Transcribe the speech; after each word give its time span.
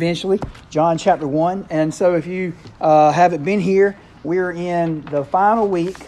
eventually, 0.00 0.40
John 0.70 0.96
chapter 0.96 1.28
1. 1.28 1.66
And 1.68 1.92
so 1.92 2.14
if 2.14 2.26
you 2.26 2.54
uh, 2.80 3.12
haven't 3.12 3.44
been 3.44 3.60
here, 3.60 3.98
we're 4.24 4.50
in 4.50 5.02
the 5.02 5.26
final 5.26 5.68
week 5.68 5.98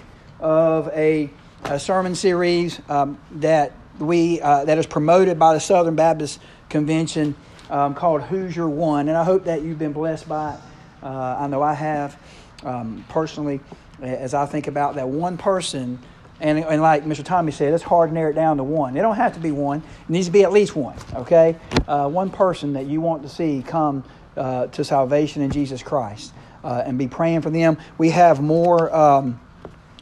of 0.40 0.88
a, 0.94 1.28
a 1.64 1.78
sermon 1.78 2.14
series 2.14 2.80
um, 2.88 3.20
that 3.32 3.72
we 3.98 4.40
uh, 4.40 4.64
that 4.64 4.78
is 4.78 4.86
promoted 4.86 5.38
by 5.38 5.52
the 5.52 5.60
Southern 5.60 5.94
Baptist 5.94 6.40
Convention 6.70 7.36
um, 7.68 7.94
called 7.94 8.22
Who's 8.22 8.56
Your 8.56 8.70
One. 8.70 9.10
And 9.10 9.16
I 9.16 9.24
hope 9.24 9.44
that 9.44 9.60
you've 9.60 9.78
been 9.78 9.92
blessed 9.92 10.26
by 10.26 10.54
it. 10.54 10.60
Uh, 11.02 11.36
I 11.40 11.46
know 11.46 11.62
I 11.62 11.74
have 11.74 12.18
um, 12.64 13.04
personally 13.10 13.60
as 14.00 14.32
I 14.32 14.46
think 14.46 14.68
about 14.68 14.94
that 14.94 15.10
one 15.10 15.36
person 15.36 15.98
and, 16.42 16.58
and 16.58 16.82
like 16.82 17.04
Mr. 17.04 17.24
Tommy 17.24 17.52
said, 17.52 17.72
it's 17.72 17.84
hard 17.84 18.10
to 18.10 18.14
narrow 18.14 18.30
it 18.30 18.34
down 18.34 18.56
to 18.56 18.64
one. 18.64 18.96
It 18.96 19.00
don't 19.00 19.16
have 19.16 19.34
to 19.34 19.40
be 19.40 19.52
one. 19.52 19.78
It 19.78 20.10
needs 20.10 20.26
to 20.26 20.32
be 20.32 20.42
at 20.42 20.52
least 20.52 20.74
one, 20.74 20.96
okay? 21.14 21.56
Uh, 21.86 22.08
one 22.08 22.30
person 22.30 22.72
that 22.72 22.86
you 22.86 23.00
want 23.00 23.22
to 23.22 23.28
see 23.28 23.62
come 23.64 24.02
uh, 24.36 24.66
to 24.66 24.84
salvation 24.84 25.42
in 25.42 25.50
Jesus 25.50 25.82
Christ 25.82 26.34
uh, 26.64 26.82
and 26.84 26.98
be 26.98 27.06
praying 27.06 27.42
for 27.42 27.50
them. 27.50 27.78
We 27.96 28.10
have 28.10 28.42
more... 28.42 28.94
Um, 28.94 29.40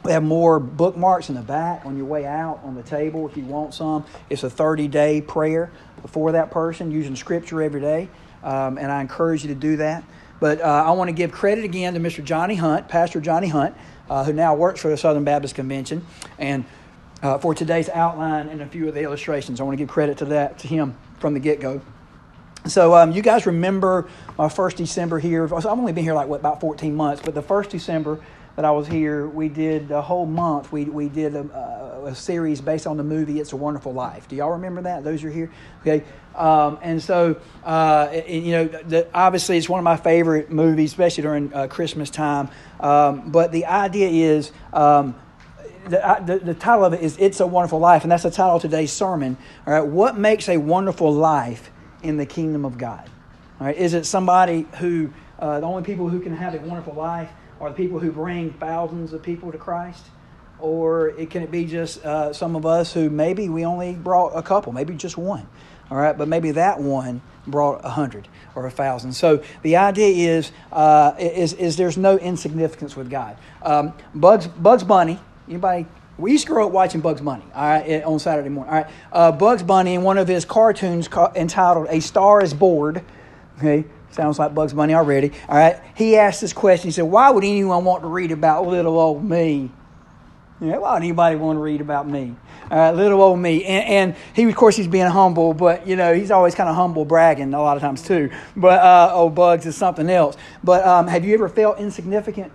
we 0.03 0.13
have 0.13 0.23
more 0.23 0.59
bookmarks 0.59 1.29
in 1.29 1.35
the 1.35 1.43
back 1.43 1.85
on 1.85 1.95
your 1.95 2.07
way 2.07 2.25
out 2.25 2.59
on 2.63 2.73
the 2.73 2.81
table 2.81 3.29
if 3.29 3.37
you 3.37 3.43
want 3.43 3.75
some. 3.75 4.03
It's 4.31 4.41
a 4.41 4.49
30 4.49 4.87
day 4.87 5.21
prayer 5.21 5.71
for 6.07 6.31
that 6.31 6.49
person 6.49 6.89
using 6.89 7.15
scripture 7.15 7.61
every 7.61 7.81
day. 7.81 8.09
Um, 8.41 8.79
and 8.79 8.91
I 8.91 9.01
encourage 9.01 9.43
you 9.43 9.49
to 9.49 9.59
do 9.59 9.77
that. 9.77 10.03
But 10.39 10.59
uh, 10.59 10.63
I 10.63 10.89
want 10.93 11.09
to 11.09 11.13
give 11.13 11.31
credit 11.31 11.63
again 11.63 11.93
to 11.93 11.99
Mr. 11.99 12.23
Johnny 12.23 12.55
Hunt, 12.55 12.87
Pastor 12.87 13.21
Johnny 13.21 13.47
Hunt 13.47 13.75
uh, 14.11 14.25
who 14.25 14.33
now 14.33 14.53
works 14.53 14.81
for 14.81 14.89
the 14.89 14.97
Southern 14.97 15.23
Baptist 15.23 15.55
Convention, 15.55 16.05
and 16.37 16.65
uh, 17.23 17.37
for 17.37 17.55
today's 17.55 17.87
outline 17.87 18.49
and 18.49 18.61
a 18.61 18.65
few 18.65 18.89
of 18.89 18.93
the 18.93 19.01
illustrations. 19.01 19.61
I 19.61 19.63
want 19.63 19.77
to 19.77 19.81
give 19.81 19.87
credit 19.87 20.17
to 20.17 20.25
that 20.25 20.59
to 20.59 20.67
him 20.67 20.97
from 21.19 21.33
the 21.33 21.39
get 21.39 21.61
go. 21.61 21.81
So 22.67 22.93
um, 22.93 23.13
you 23.13 23.21
guys 23.21 23.45
remember 23.45 24.09
my 24.37 24.49
first 24.49 24.75
December 24.75 25.17
here? 25.17 25.45
I've 25.55 25.65
only 25.65 25.93
been 25.93 26.03
here 26.03 26.13
like 26.13 26.27
what 26.27 26.41
about 26.41 26.59
14 26.59 26.93
months, 26.93 27.21
but 27.23 27.33
the 27.33 27.41
first 27.41 27.69
December 27.69 28.19
that 28.55 28.65
I 28.65 28.71
was 28.71 28.87
here, 28.87 29.27
we 29.27 29.49
did 29.49 29.91
a 29.91 30.01
whole 30.01 30.25
month. 30.25 30.71
We 30.71 30.85
we 30.85 31.07
did 31.07 31.35
a, 31.35 32.03
a 32.05 32.15
series 32.15 32.61
based 32.61 32.85
on 32.85 32.97
the 32.97 33.03
movie 33.03 33.39
"It's 33.39 33.53
a 33.53 33.57
Wonderful 33.57 33.93
Life." 33.93 34.27
Do 34.27 34.35
y'all 34.35 34.51
remember 34.51 34.81
that? 34.83 35.03
Those 35.03 35.23
are 35.23 35.29
here, 35.29 35.51
okay. 35.81 36.03
Um, 36.35 36.77
and 36.81 37.01
so 37.01 37.39
uh, 37.63 38.21
you 38.27 38.51
know, 38.51 38.67
the, 38.67 39.07
obviously, 39.13 39.57
it's 39.57 39.69
one 39.69 39.79
of 39.79 39.83
my 39.83 39.97
favorite 39.97 40.51
movies, 40.51 40.91
especially 40.91 41.23
during 41.23 41.53
uh, 41.53 41.67
Christmas 41.67 42.09
time. 42.09 42.49
Um, 42.79 43.31
but 43.31 43.51
the 43.51 43.65
idea 43.65 44.09
is. 44.09 44.51
Um, 44.73 45.15
the, 45.85 46.21
the, 46.23 46.37
the, 46.45 46.53
title 46.53 46.85
of 46.85 46.93
it 46.93 47.01
is 47.01 47.17
It's 47.17 47.39
a 47.39 47.47
Wonderful 47.47 47.79
Life, 47.79 48.03
and 48.03 48.11
that's 48.11 48.21
the 48.21 48.29
title 48.29 48.57
of 48.57 48.61
today's 48.61 48.91
sermon. 48.91 49.35
All 49.65 49.73
right, 49.73 49.81
what 49.81 50.15
makes 50.15 50.47
a 50.47 50.57
wonderful 50.57 51.11
life 51.11 51.71
in 52.03 52.17
the 52.17 52.25
kingdom 52.27 52.65
of 52.65 52.77
God? 52.77 53.09
All 53.59 53.65
right, 53.65 53.75
is 53.75 53.95
it 53.95 54.05
somebody 54.05 54.67
who, 54.77 55.11
uh, 55.39 55.59
the 55.59 55.65
only 55.65 55.81
people 55.81 56.07
who 56.07 56.19
can 56.19 56.35
have 56.35 56.53
a 56.53 56.59
wonderful 56.59 56.93
life 56.93 57.31
are 57.61 57.69
the 57.69 57.75
people 57.75 57.99
who 57.99 58.11
bring 58.11 58.51
thousands 58.53 59.13
of 59.13 59.21
people 59.21 59.51
to 59.51 59.57
Christ? 59.57 60.03
Or 60.59 61.09
it, 61.09 61.29
can 61.29 61.43
it 61.43 61.51
be 61.51 61.65
just 61.65 62.03
uh, 62.03 62.33
some 62.33 62.55
of 62.55 62.65
us 62.65 62.93
who 62.93 63.09
maybe 63.09 63.49
we 63.49 63.65
only 63.65 63.93
brought 63.93 64.29
a 64.29 64.41
couple, 64.41 64.73
maybe 64.73 64.95
just 64.95 65.17
one? 65.17 65.47
All 65.89 65.97
right, 65.97 66.17
but 66.17 66.27
maybe 66.27 66.51
that 66.51 66.79
one 66.79 67.21
brought 67.47 67.83
a 67.83 67.89
hundred 67.89 68.27
or 68.55 68.65
a 68.65 68.71
thousand. 68.71 69.13
So 69.13 69.43
the 69.61 69.77
idea 69.77 70.37
is, 70.37 70.51
uh, 70.71 71.13
is, 71.19 71.53
is 71.53 71.77
there's 71.77 71.97
no 71.97 72.17
insignificance 72.17 72.95
with 72.95 73.09
God. 73.09 73.37
Um, 73.61 73.93
Bugs, 74.13 74.47
Bugs 74.47 74.83
Bunny, 74.83 75.19
anybody 75.47 75.85
we 76.17 76.31
used 76.31 76.45
to 76.45 76.53
grow 76.53 76.67
up 76.67 76.71
watching 76.71 77.01
Bugs 77.01 77.21
Bunny, 77.21 77.43
all 77.55 77.63
right, 77.63 78.03
on 78.03 78.19
Saturday 78.19 78.49
morning. 78.49 78.71
All 78.71 78.81
right, 78.81 78.91
uh, 79.11 79.31
Bugs 79.31 79.63
Bunny 79.63 79.95
in 79.95 80.03
one 80.03 80.17
of 80.17 80.27
his 80.27 80.45
cartoons 80.45 81.09
entitled 81.35 81.87
"A 81.89 81.99
Star 81.99 82.41
Is 82.41 82.53
Born," 82.53 83.03
okay, 83.57 83.85
Sounds 84.11 84.37
like 84.39 84.53
Bugs 84.53 84.73
Bunny 84.73 84.93
already. 84.93 85.31
All 85.47 85.57
right. 85.57 85.79
He 85.95 86.17
asked 86.17 86.41
this 86.41 86.53
question. 86.53 86.87
He 86.87 86.91
said, 86.91 87.03
Why 87.03 87.29
would 87.29 87.43
anyone 87.43 87.85
want 87.85 88.03
to 88.03 88.07
read 88.07 88.31
about 88.31 88.67
little 88.67 88.99
old 88.99 89.23
me? 89.23 89.71
Yeah, 90.59 90.77
why 90.77 90.93
would 90.93 91.01
anybody 91.01 91.37
want 91.37 91.57
to 91.57 91.61
read 91.61 91.81
about 91.81 92.07
me? 92.07 92.35
All 92.69 92.77
right, 92.77 92.91
little 92.91 93.21
old 93.21 93.39
me. 93.39 93.65
And, 93.65 94.13
and, 94.13 94.15
he, 94.35 94.43
of 94.43 94.55
course, 94.55 94.75
he's 94.75 94.87
being 94.87 95.07
humble, 95.07 95.55
but, 95.55 95.87
you 95.87 95.95
know, 95.95 96.13
he's 96.13 96.29
always 96.29 96.53
kind 96.53 96.69
of 96.69 96.75
humble 96.75 97.03
bragging 97.03 97.51
a 97.55 97.61
lot 97.61 97.77
of 97.77 97.81
times 97.81 98.03
too. 98.03 98.29
But, 98.55 98.79
uh, 98.79 99.11
old 99.11 99.33
Bugs 99.33 99.65
is 99.65 99.75
something 99.75 100.07
else. 100.07 100.37
But 100.63 100.85
um, 100.85 101.07
have 101.07 101.25
you 101.25 101.33
ever 101.33 101.49
felt 101.49 101.79
insignificant? 101.79 102.53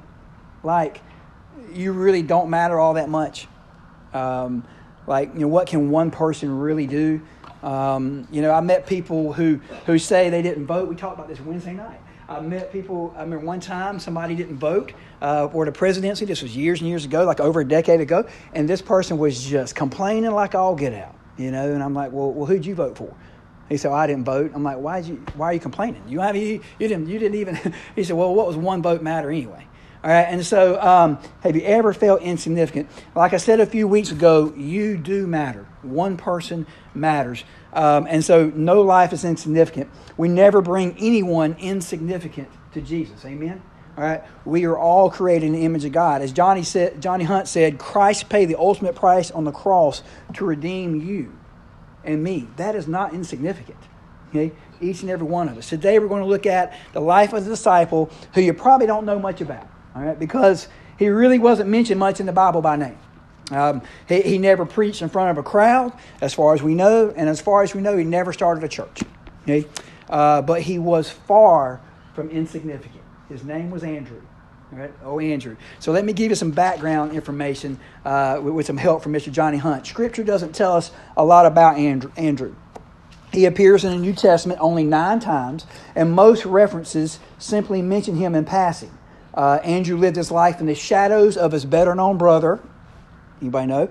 Like 0.63 1.01
you 1.73 1.93
really 1.93 2.23
don't 2.23 2.51
matter 2.51 2.79
all 2.79 2.95
that 2.95 3.09
much? 3.09 3.47
Um, 4.13 4.65
like, 5.07 5.35
you 5.35 5.41
know, 5.41 5.49
what 5.49 5.69
can 5.69 5.91
one 5.91 6.11
person 6.11 6.59
really 6.59 6.87
do? 6.87 7.21
Um, 7.63 8.27
you 8.31 8.43
know, 8.43 8.51
I 8.53 8.61
met 8.61 8.87
people 8.87 9.33
who, 9.33 9.57
who 9.87 9.99
say 9.99 10.31
they 10.31 10.43
didn't 10.43 10.67
vote. 10.67 10.89
We 10.89 10.97
talked 10.97 11.15
about 11.15 11.29
this 11.29 11.41
Wednesday 11.41 11.73
night. 11.73 12.01
I 12.29 12.41
met 12.41 12.73
people, 12.73 13.15
I 13.17 13.23
remember 13.23 13.47
one 13.47 13.61
time 13.61 14.01
somebody 14.01 14.35
didn't 14.35 14.59
vote 14.59 14.93
uh, 15.23 15.49
for 15.49 15.65
the 15.65 15.73
presidency. 15.73 16.25
This 16.25 16.43
was 16.43 16.57
years 16.57 16.81
and 16.81 16.89
years 16.89 17.05
ago, 17.05 17.25
like 17.25 17.39
over 17.39 17.61
a 17.61 17.65
decade 17.65 18.01
ago. 18.01 18.27
And 18.53 18.69
this 18.69 18.83
person 18.83 19.19
was 19.19 19.45
just 19.45 19.77
complaining 19.77 20.33
like 20.33 20.55
all 20.55 20.75
get 20.75 20.93
out, 20.93 21.15
you 21.37 21.53
know. 21.53 21.73
And 21.73 21.83
I'm 21.83 21.95
like, 21.95 22.11
well, 22.11 22.33
well 22.33 22.47
who'd 22.47 22.67
you 22.67 22.75
vote 22.75 22.97
for? 22.99 23.15
He 23.69 23.77
said, 23.77 23.91
well, 23.91 23.99
I 23.99 24.07
didn't 24.07 24.25
vote. 24.25 24.53
I'm 24.55 24.63
like, 24.63 24.79
why, 24.79 24.99
you, 24.99 25.25
why 25.35 25.51
are 25.51 25.53
you 25.53 25.61
complaining? 25.61 26.03
You, 26.09 26.21
have, 26.21 26.37
you, 26.37 26.61
you, 26.79 26.89
didn't, 26.89 27.09
you 27.09 27.19
didn't 27.19 27.39
even. 27.39 27.75
he 27.97 28.05
said, 28.05 28.17
well, 28.17 28.35
what 28.35 28.47
was 28.47 28.57
one 28.57 28.83
vote 28.83 29.03
matter 29.03 29.31
anyway? 29.31 29.67
All 30.07 30.13
right, 30.13 30.29
and 30.29 30.47
so 30.47 30.81
um, 30.81 31.19
have 31.41 31.57
you 31.57 31.63
ever 31.63 31.93
felt 31.93 32.23
insignificant? 32.23 32.89
Like 33.17 33.33
I 33.33 33.39
said 33.39 33.59
a 33.59 33.67
few 33.67 33.89
weeks 33.89 34.13
ago, 34.13 34.55
you 34.57 34.97
do 34.97 35.27
matter. 35.27 35.67
One 35.83 36.17
person 36.17 36.69
matters. 36.95 37.43
Um, 37.73 38.07
and 38.09 38.25
so 38.25 38.53
no 38.55 38.83
life 38.83 39.13
is 39.13 39.25
insignificant. 39.25 39.91
We 40.17 40.29
never 40.29 40.63
bring 40.63 40.95
anyone 41.01 41.57
insignificant 41.59 42.49
to 42.75 42.81
Jesus. 42.81 43.25
Amen? 43.25 43.61
All 43.99 44.05
right, 44.05 44.23
we 44.45 44.65
are 44.67 44.79
all 44.79 45.11
created 45.11 45.47
in 45.47 45.55
the 45.55 45.65
image 45.65 45.85
of 45.85 45.91
God. 45.91 46.23
As 46.23 46.31
Johnny 46.31 46.63
said, 46.63 47.03
Johnny 47.03 47.25
Hunt 47.25 47.49
said, 47.49 47.77
Christ 47.81 48.29
paid 48.29 48.45
the 48.45 48.61
ultimate 48.61 48.95
price 48.95 49.33
on 49.33 49.43
the 49.43 49.51
cross 49.51 50.05
to 50.35 50.45
redeem 50.45 51.01
you 51.01 51.37
and 52.05 52.23
me. 52.23 52.47
That 52.59 52.77
is 52.77 52.87
not 52.87 53.13
insignificant. 53.13 53.79
Okay, 54.29 54.53
each 54.81 55.03
and 55.03 55.11
every 55.11 55.27
one 55.27 55.49
of 55.49 55.59
us. 55.59 55.69
Today 55.69 55.99
we're 55.99 56.07
going 56.07 56.23
to 56.23 56.29
look 56.29 56.47
at 56.47 56.79
the 56.93 57.01
life 57.01 57.33
of 57.33 57.43
the 57.43 57.51
disciple 57.51 58.09
who 58.35 58.41
you 58.41 58.55
probably 58.55 58.87
don't 58.87 59.05
know 59.05 59.19
much 59.19 59.41
about 59.41 59.67
all 59.97 60.03
right, 60.03 60.19
because 60.19 60.69
he 60.99 61.09
really 61.09 61.39
wasn't 61.39 61.71
mentioned 61.71 61.99
much 61.99 62.21
in 62.21 62.27
the 62.27 62.33
Bible 62.33 62.61
by 62.61 62.77
name. 62.77 62.99
Um, 63.51 63.83
he, 64.09 64.21
he 64.23 64.39
never 64.39 64.67
preached 64.67 65.01
in 65.01 65.09
front 65.09 65.31
of 65.31 65.39
a 65.39 65.43
crowd, 65.43 65.93
as 66.21 66.35
far 66.35 66.53
as 66.53 66.63
we 66.63 66.75
know, 66.75 67.13
and 67.17 67.29
as 67.29 67.41
far 67.41 67.63
as 67.63 67.75
we 67.75 67.81
know, 67.81 67.97
he 67.97 68.05
never 68.05 68.33
started 68.33 68.63
a 68.63 68.69
church. 68.69 69.03
Okay? 69.43 69.67
Uh, 70.11 70.43
but 70.43 70.63
he 70.63 70.79
was 70.79 71.09
far 71.09 71.81
from 72.15 72.29
insignificant. 72.31 73.03
His 73.29 73.43
name 73.43 73.71
was 73.71 73.85
Andrew. 73.85 74.21
Right? 74.73 74.93
Oh, 75.05 75.21
Andrew. 75.21 75.57
So 75.79 75.93
let 75.93 76.05
me 76.05 76.13
give 76.13 76.31
you 76.31 76.35
some 76.35 76.51
background 76.51 77.13
information 77.13 77.79
uh, 78.05 78.41
with, 78.43 78.53
with, 78.53 78.67
some 78.67 78.77
help 78.77 79.03
from 79.03 79.13
Mr. 79.13 79.33
Johnny 79.33 79.59
Hunt. 79.59 79.87
Scripture 79.87 80.25
doesn't 80.25 80.55
tell 80.55 80.75
us 80.75 80.91
a 81.17 81.25
lot 81.25 81.47
about 81.47 81.79
Andrew. 81.79 82.11
Andrew. 82.17 82.55
He 83.33 83.45
appears 83.45 83.85
in 83.85 83.91
the 83.91 83.99
New 83.99 84.13
Testament 84.13 84.61
only 84.61 84.83
nine 84.83 85.21
times, 85.21 85.67
and 85.95 86.13
most 86.13 86.45
references 86.45 87.21
simply 87.39 87.81
mention 87.81 88.17
him 88.17 88.35
in 88.35 88.45
passing. 88.45 88.96
Uh, 89.37 89.61
Andrew 89.63 89.97
lived 89.97 90.17
his 90.17 90.31
life 90.31 90.61
in 90.61 90.67
the 90.67 90.75
shadows 90.75 91.37
of 91.37 91.53
his 91.53 91.65
better 91.65 91.95
known 91.95 92.17
brother. 92.17 92.61
Anybody 93.41 93.67
know? 93.67 93.91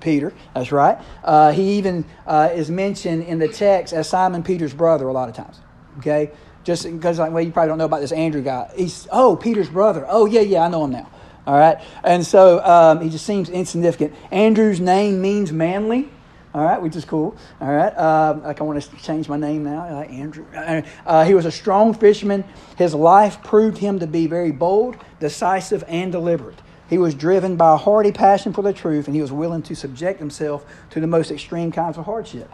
Peter, 0.00 0.32
that's 0.54 0.70
right. 0.70 0.98
Uh, 1.24 1.50
he 1.50 1.78
even 1.78 2.04
uh, 2.26 2.50
is 2.54 2.70
mentioned 2.70 3.24
in 3.24 3.38
the 3.38 3.48
text 3.48 3.92
as 3.92 4.08
Simon 4.08 4.44
Peter's 4.44 4.72
brother 4.72 5.08
a 5.08 5.12
lot 5.12 5.28
of 5.28 5.34
times. 5.34 5.58
Okay? 5.98 6.30
Just 6.62 6.84
because, 6.84 7.18
like, 7.18 7.32
well, 7.32 7.42
you 7.42 7.50
probably 7.50 7.68
don't 7.68 7.78
know 7.78 7.86
about 7.86 8.00
this 8.00 8.12
Andrew 8.12 8.42
guy. 8.42 8.70
He's, 8.76 9.08
oh, 9.10 9.34
Peter's 9.34 9.68
brother. 9.68 10.06
Oh, 10.08 10.26
yeah, 10.26 10.40
yeah, 10.40 10.64
I 10.64 10.68
know 10.68 10.84
him 10.84 10.92
now. 10.92 11.10
All 11.46 11.58
right? 11.58 11.78
And 12.04 12.24
so 12.24 12.62
um, 12.64 13.00
he 13.00 13.08
just 13.08 13.26
seems 13.26 13.48
insignificant. 13.48 14.14
Andrew's 14.30 14.80
name 14.80 15.20
means 15.20 15.50
manly. 15.50 16.08
All 16.58 16.64
right, 16.64 16.82
which 16.82 16.96
is 16.96 17.04
cool. 17.04 17.36
All 17.60 17.72
right, 17.72 17.94
uh, 17.96 18.40
like 18.42 18.60
I 18.60 18.64
want 18.64 18.82
to 18.82 18.96
change 18.96 19.28
my 19.28 19.36
name 19.36 19.62
now, 19.62 19.94
like 19.94 20.10
Andrew. 20.10 20.44
Uh, 21.06 21.24
he 21.24 21.32
was 21.32 21.46
a 21.46 21.52
strong 21.52 21.94
fisherman. 21.94 22.42
His 22.76 22.94
life 22.94 23.44
proved 23.44 23.78
him 23.78 24.00
to 24.00 24.08
be 24.08 24.26
very 24.26 24.50
bold, 24.50 24.96
decisive, 25.20 25.84
and 25.86 26.10
deliberate. 26.10 26.58
He 26.90 26.98
was 26.98 27.14
driven 27.14 27.54
by 27.54 27.74
a 27.74 27.76
hearty 27.76 28.10
passion 28.10 28.52
for 28.52 28.62
the 28.62 28.72
truth, 28.72 29.06
and 29.06 29.14
he 29.14 29.22
was 29.22 29.30
willing 29.30 29.62
to 29.62 29.76
subject 29.76 30.18
himself 30.18 30.66
to 30.90 30.98
the 30.98 31.06
most 31.06 31.30
extreme 31.30 31.70
kinds 31.70 31.96
of 31.96 32.06
hardship. 32.06 32.50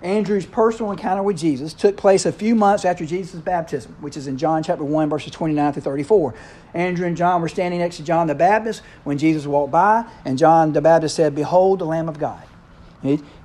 Andrew's 0.00 0.46
personal 0.46 0.92
encounter 0.92 1.24
with 1.24 1.36
Jesus 1.36 1.74
took 1.74 1.96
place 1.96 2.26
a 2.26 2.32
few 2.32 2.54
months 2.54 2.84
after 2.84 3.04
Jesus' 3.04 3.40
baptism, 3.40 3.96
which 4.00 4.16
is 4.16 4.28
in 4.28 4.38
John 4.38 4.62
chapter 4.62 4.84
1, 4.84 5.10
verses 5.10 5.32
29 5.32 5.72
through 5.72 5.82
34. 5.82 6.34
Andrew 6.72 7.04
and 7.04 7.16
John 7.16 7.42
were 7.42 7.48
standing 7.48 7.80
next 7.80 7.96
to 7.96 8.04
John 8.04 8.28
the 8.28 8.34
Baptist 8.36 8.82
when 9.02 9.18
Jesus 9.18 9.44
walked 9.44 9.72
by, 9.72 10.04
and 10.24 10.38
John 10.38 10.72
the 10.72 10.80
Baptist 10.80 11.16
said, 11.16 11.34
Behold 11.34 11.80
the 11.80 11.86
Lamb 11.86 12.08
of 12.08 12.20
God. 12.20 12.44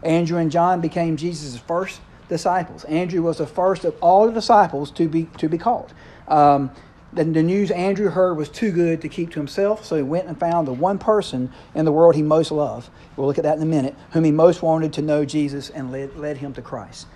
Andrew 0.04 0.38
and 0.38 0.52
John 0.52 0.82
became 0.82 1.18
Jesus' 1.18 1.58
first 1.58 2.02
disciples. 2.28 2.84
Andrew 2.86 3.22
was 3.22 3.38
the 3.38 3.48
first 3.48 3.86
of 3.86 3.96
all 4.02 4.26
the 4.26 4.34
disciples 4.34 4.92
to 4.92 5.08
be, 5.08 5.26
to 5.38 5.48
be 5.48 5.58
called. 5.58 5.94
Um, 6.28 6.72
the, 7.14 7.24
the 7.24 7.44
news 7.44 7.72
Andrew 7.72 8.10
heard 8.10 8.36
was 8.36 8.50
too 8.50 8.72
good 8.72 9.02
to 9.02 9.10
keep 9.10 9.32
to 9.32 9.40
himself, 9.40 9.86
so 9.86 9.96
he 9.96 10.02
went 10.02 10.28
and 10.28 10.38
found 10.38 10.68
the 10.68 10.74
one 10.74 10.98
person 10.98 11.52
in 11.74 11.86
the 11.86 11.92
world 11.92 12.16
he 12.16 12.22
most 12.22 12.52
loved. 12.52 12.90
We'll 13.16 13.28
look 13.28 13.38
at 13.38 13.44
that 13.44 13.56
in 13.58 13.64
a 13.64 13.68
minute, 13.68 13.96
whom 14.12 14.26
he 14.26 14.32
most 14.32 14.62
wanted 14.62 14.92
to 14.94 15.02
know 15.02 15.24
Jesus 15.24 15.70
and 15.70 15.92
led, 15.92 16.18
led 16.18 16.38
him 16.38 16.54
to 16.54 16.62
Christ. 16.62 17.08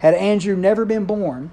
Had 0.00 0.14
Andrew 0.14 0.54
never 0.54 0.84
been 0.84 1.06
born, 1.06 1.50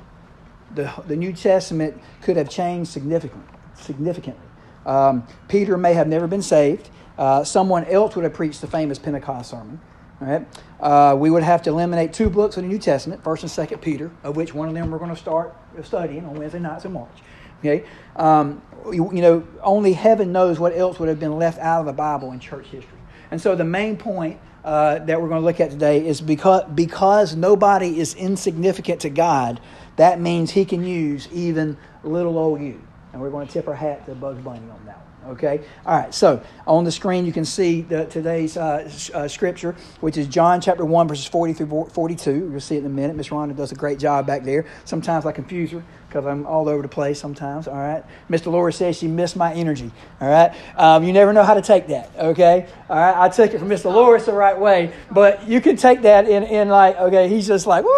the, 0.74 0.92
the 1.08 1.16
New 1.16 1.32
Testament 1.32 2.00
could 2.22 2.36
have 2.36 2.50
changed 2.50 2.92
significantly. 2.92 3.48
significantly. 3.76 4.46
Um, 4.86 5.26
Peter 5.48 5.78
may 5.78 5.94
have 5.94 6.08
never 6.08 6.28
been 6.28 6.42
saved. 6.42 6.90
Uh, 7.18 7.44
someone 7.44 7.86
else 7.86 8.16
would 8.16 8.24
have 8.24 8.34
preached 8.34 8.62
the 8.62 8.68
famous 8.68 9.00
Pentecost 9.00 9.50
sermon. 9.52 9.80
All 10.26 10.32
right? 10.32 10.48
Uh, 10.80 11.16
we 11.16 11.30
would 11.30 11.44
have 11.44 11.62
to 11.64 11.70
eliminate 11.70 12.14
two 12.14 12.30
books 12.30 12.58
of 12.58 12.64
the 12.64 12.70
New 12.70 12.80
Testament, 12.80 13.24
First 13.24 13.44
and 13.44 13.52
Second 13.52 13.80
Peter, 13.80 14.12
of 14.24 14.36
which 14.36 14.54
one 14.54 14.68
of 14.68 14.74
them 14.74 14.92
we're 14.92 14.98
going 14.98 15.12
to 15.12 15.16
start 15.16 15.56
studying 15.84 16.26
on 16.26 16.36
Wednesday 16.36 16.60
nights 16.60 16.86
in 16.86 16.94
March. 16.94 17.18
Okay, 17.60 17.86
um, 18.16 18.62
you, 18.92 19.12
you, 19.14 19.22
know, 19.22 19.48
only 19.64 19.94
heaven 19.94 20.32
knows 20.32 20.60
what 20.60 20.76
else 20.76 21.00
would 21.00 21.10
have 21.10 21.20
been 21.20 21.38
left 21.38 21.60
out 21.60 21.80
of 21.80 21.86
the 21.86 21.94
Bible 21.94 22.32
in 22.32 22.40
church 22.40 22.66
history. 22.68 22.98
And 23.32 23.42
so 23.42 23.56
the 23.56 23.64
main 23.64 23.98
point 23.98 24.40
uh, 24.64 25.00
that 25.00 25.22
we're 25.22 25.30
going 25.30 25.42
to 25.42 25.46
look 25.46 25.60
at 25.60 25.72
today 25.72 26.06
is 26.06 26.22
because 26.22 26.64
because 26.74 27.36
nobody 27.36 28.00
is 28.00 28.14
insignificant 28.16 29.02
to 29.02 29.10
God, 29.10 29.62
that 29.96 30.20
means 30.20 30.52
He 30.52 30.66
can 30.66 30.84
use 30.84 31.28
even 31.32 31.78
little 32.04 32.38
old 32.38 32.62
you. 32.62 32.82
And 33.16 33.22
we're 33.22 33.30
going 33.30 33.48
to 33.48 33.54
tip 33.54 33.70
our 33.70 33.74
hat 33.74 34.06
to 34.08 34.14
Bugs 34.14 34.42
Bunny 34.44 34.60
on 34.60 34.86
that 34.88 34.98
one. 34.98 35.36
Okay? 35.36 35.62
All 35.86 35.98
right, 35.98 36.14
so 36.14 36.44
on 36.68 36.84
the 36.84 36.92
screen 36.92 37.26
you 37.26 37.32
can 37.32 37.46
see 37.46 37.80
the, 37.80 38.04
today's 38.08 38.58
uh, 38.58 38.92
uh, 39.14 39.30
scripture, 39.30 39.74
which 40.02 40.18
is 40.18 40.28
John 40.28 40.60
chapter 40.60 40.84
1, 40.84 41.08
verses 41.08 41.26
40 41.26 41.54
through 41.54 41.86
42. 41.94 42.50
You'll 42.52 42.60
see 42.60 42.76
it 42.76 42.80
in 42.80 42.88
a 42.88 42.90
minute. 42.90 43.16
Miss 43.16 43.30
Rhonda 43.30 43.56
does 43.56 43.72
a 43.72 43.76
great 43.76 44.00
job 44.00 44.28
back 44.28 44.44
there. 44.44 44.66
Sometimes 44.84 45.26
I 45.26 45.32
confuse 45.32 45.72
her 45.72 45.82
because 46.10 46.26
I'm 46.26 46.46
all 46.46 46.68
over 46.68 46.82
the 46.82 46.90
place 46.90 47.18
sometimes. 47.18 47.70
All 47.70 47.76
right? 47.76 48.04
Mr. 48.30 48.48
Laura 48.48 48.74
says 48.74 48.98
she 48.98 49.08
missed 49.08 49.38
my 49.38 49.54
energy. 49.54 49.92
All 50.20 50.28
right? 50.28 50.54
Um, 50.76 51.06
you 51.06 51.14
never 51.14 51.32
know 51.32 51.44
how 51.44 51.54
to 51.54 51.62
take 51.62 51.88
that. 51.88 52.12
Okay? 52.18 52.68
All 52.90 52.98
right? 52.98 53.16
I 53.16 53.30
took 53.30 53.54
it 53.54 53.60
from 53.60 53.70
Mr. 53.70 53.86
Loris 53.86 54.26
the 54.26 54.34
right 54.34 54.60
way, 54.60 54.92
but 55.10 55.48
you 55.48 55.62
can 55.62 55.78
take 55.78 56.02
that 56.02 56.28
in, 56.28 56.44
in 56.44 56.68
like, 56.68 56.98
okay, 56.98 57.30
he's 57.30 57.48
just 57.48 57.66
like, 57.66 57.86
woo! 57.86 57.92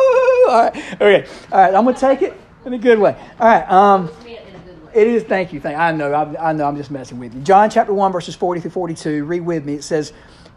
All 0.48 0.62
right. 0.62 0.75
Okay. 1.02 1.28
All 1.52 1.60
right, 1.60 1.74
I'm 1.74 1.86
going 1.86 1.96
to 1.96 2.02
take 2.02 2.22
it 2.22 2.40
in 2.66 2.74
a 2.74 2.78
good 2.78 3.00
way. 3.00 3.18
All 3.40 3.48
right. 3.48 3.68
Um, 3.72 4.12
it 4.98 5.08
is. 5.08 5.24
Thank 5.24 5.54
you. 5.54 5.60
Thank. 5.62 5.78
I 5.78 5.92
know. 5.92 6.12
I, 6.12 6.50
I, 6.50 6.54
know. 6.54 6.66
I'm 6.66 6.76
just 6.76 6.92
messing 6.92 7.20
with 7.20 7.34
you. 7.34 7.42
John 7.42 7.70
chapter 7.70 7.94
one 7.94 8.12
verses 8.12 8.36
forty 8.36 8.60
through 8.60 8.72
forty-two. 8.72 9.26
Read 9.26 9.42
with 9.42 9.64
me. 9.66 9.76
It 9.76 9.84
says, 9.84 10.12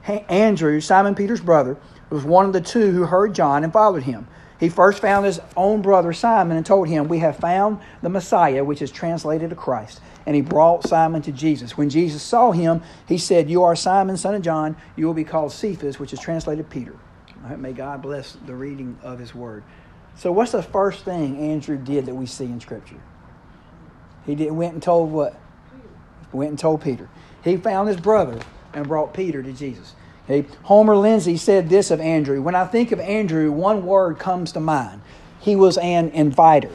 Andrew, 0.06 0.80
Simon 0.80 1.14
Peter's 1.14 1.40
brother, 1.40 1.76
was 2.08 2.24
one 2.24 2.46
of 2.46 2.52
the 2.52 2.60
two 2.60 2.90
who 2.90 3.04
heard 3.04 3.34
John 3.34 3.64
and 3.64 3.72
followed 3.72 4.02
him. 4.02 4.26
He 4.58 4.68
first 4.68 5.00
found 5.00 5.24
his 5.24 5.40
own 5.56 5.80
brother 5.82 6.12
Simon 6.12 6.56
and 6.56 6.66
told 6.66 6.88
him, 6.88 7.08
"We 7.08 7.18
have 7.20 7.36
found 7.36 7.80
the 8.02 8.08
Messiah," 8.08 8.64
which 8.64 8.82
is 8.82 8.90
translated 8.90 9.50
to 9.50 9.56
Christ. 9.56 10.00
And 10.26 10.36
he 10.36 10.42
brought 10.42 10.86
Simon 10.86 11.22
to 11.22 11.32
Jesus. 11.32 11.78
When 11.78 11.88
Jesus 11.88 12.22
saw 12.22 12.52
him, 12.52 12.82
he 13.06 13.18
said, 13.18 13.48
"You 13.48 13.62
are 13.62 13.76
Simon, 13.76 14.16
son 14.16 14.34
of 14.34 14.42
John. 14.42 14.76
You 14.96 15.06
will 15.06 15.14
be 15.14 15.24
called 15.24 15.52
Cephas," 15.52 15.98
which 15.98 16.12
is 16.12 16.18
translated 16.18 16.68
Peter. 16.68 16.94
May 17.56 17.72
God 17.72 18.02
bless 18.02 18.36
the 18.46 18.54
reading 18.54 18.98
of 19.02 19.18
His 19.18 19.34
Word. 19.34 19.64
So, 20.14 20.30
what's 20.30 20.52
the 20.52 20.62
first 20.62 21.06
thing 21.06 21.38
Andrew 21.38 21.78
did 21.78 22.04
that 22.04 22.14
we 22.14 22.26
see 22.26 22.44
in 22.44 22.60
Scripture? 22.60 23.00
He 24.26 24.34
did, 24.34 24.52
went 24.52 24.74
and 24.74 24.82
told 24.82 25.10
what? 25.10 25.38
Went 26.32 26.50
and 26.50 26.58
told 26.58 26.82
Peter. 26.82 27.08
He 27.42 27.56
found 27.56 27.88
his 27.88 27.96
brother 27.96 28.40
and 28.72 28.86
brought 28.86 29.14
Peter 29.14 29.42
to 29.42 29.52
Jesus. 29.52 29.94
Homer 30.62 30.96
Lindsay 30.96 31.36
said 31.36 31.68
this 31.68 31.90
of 31.90 32.00
Andrew. 32.00 32.40
When 32.40 32.54
I 32.54 32.64
think 32.64 32.92
of 32.92 33.00
Andrew, 33.00 33.50
one 33.50 33.84
word 33.84 34.18
comes 34.18 34.52
to 34.52 34.60
mind. 34.60 35.00
He 35.40 35.56
was 35.56 35.76
an 35.78 36.10
inviter. 36.10 36.70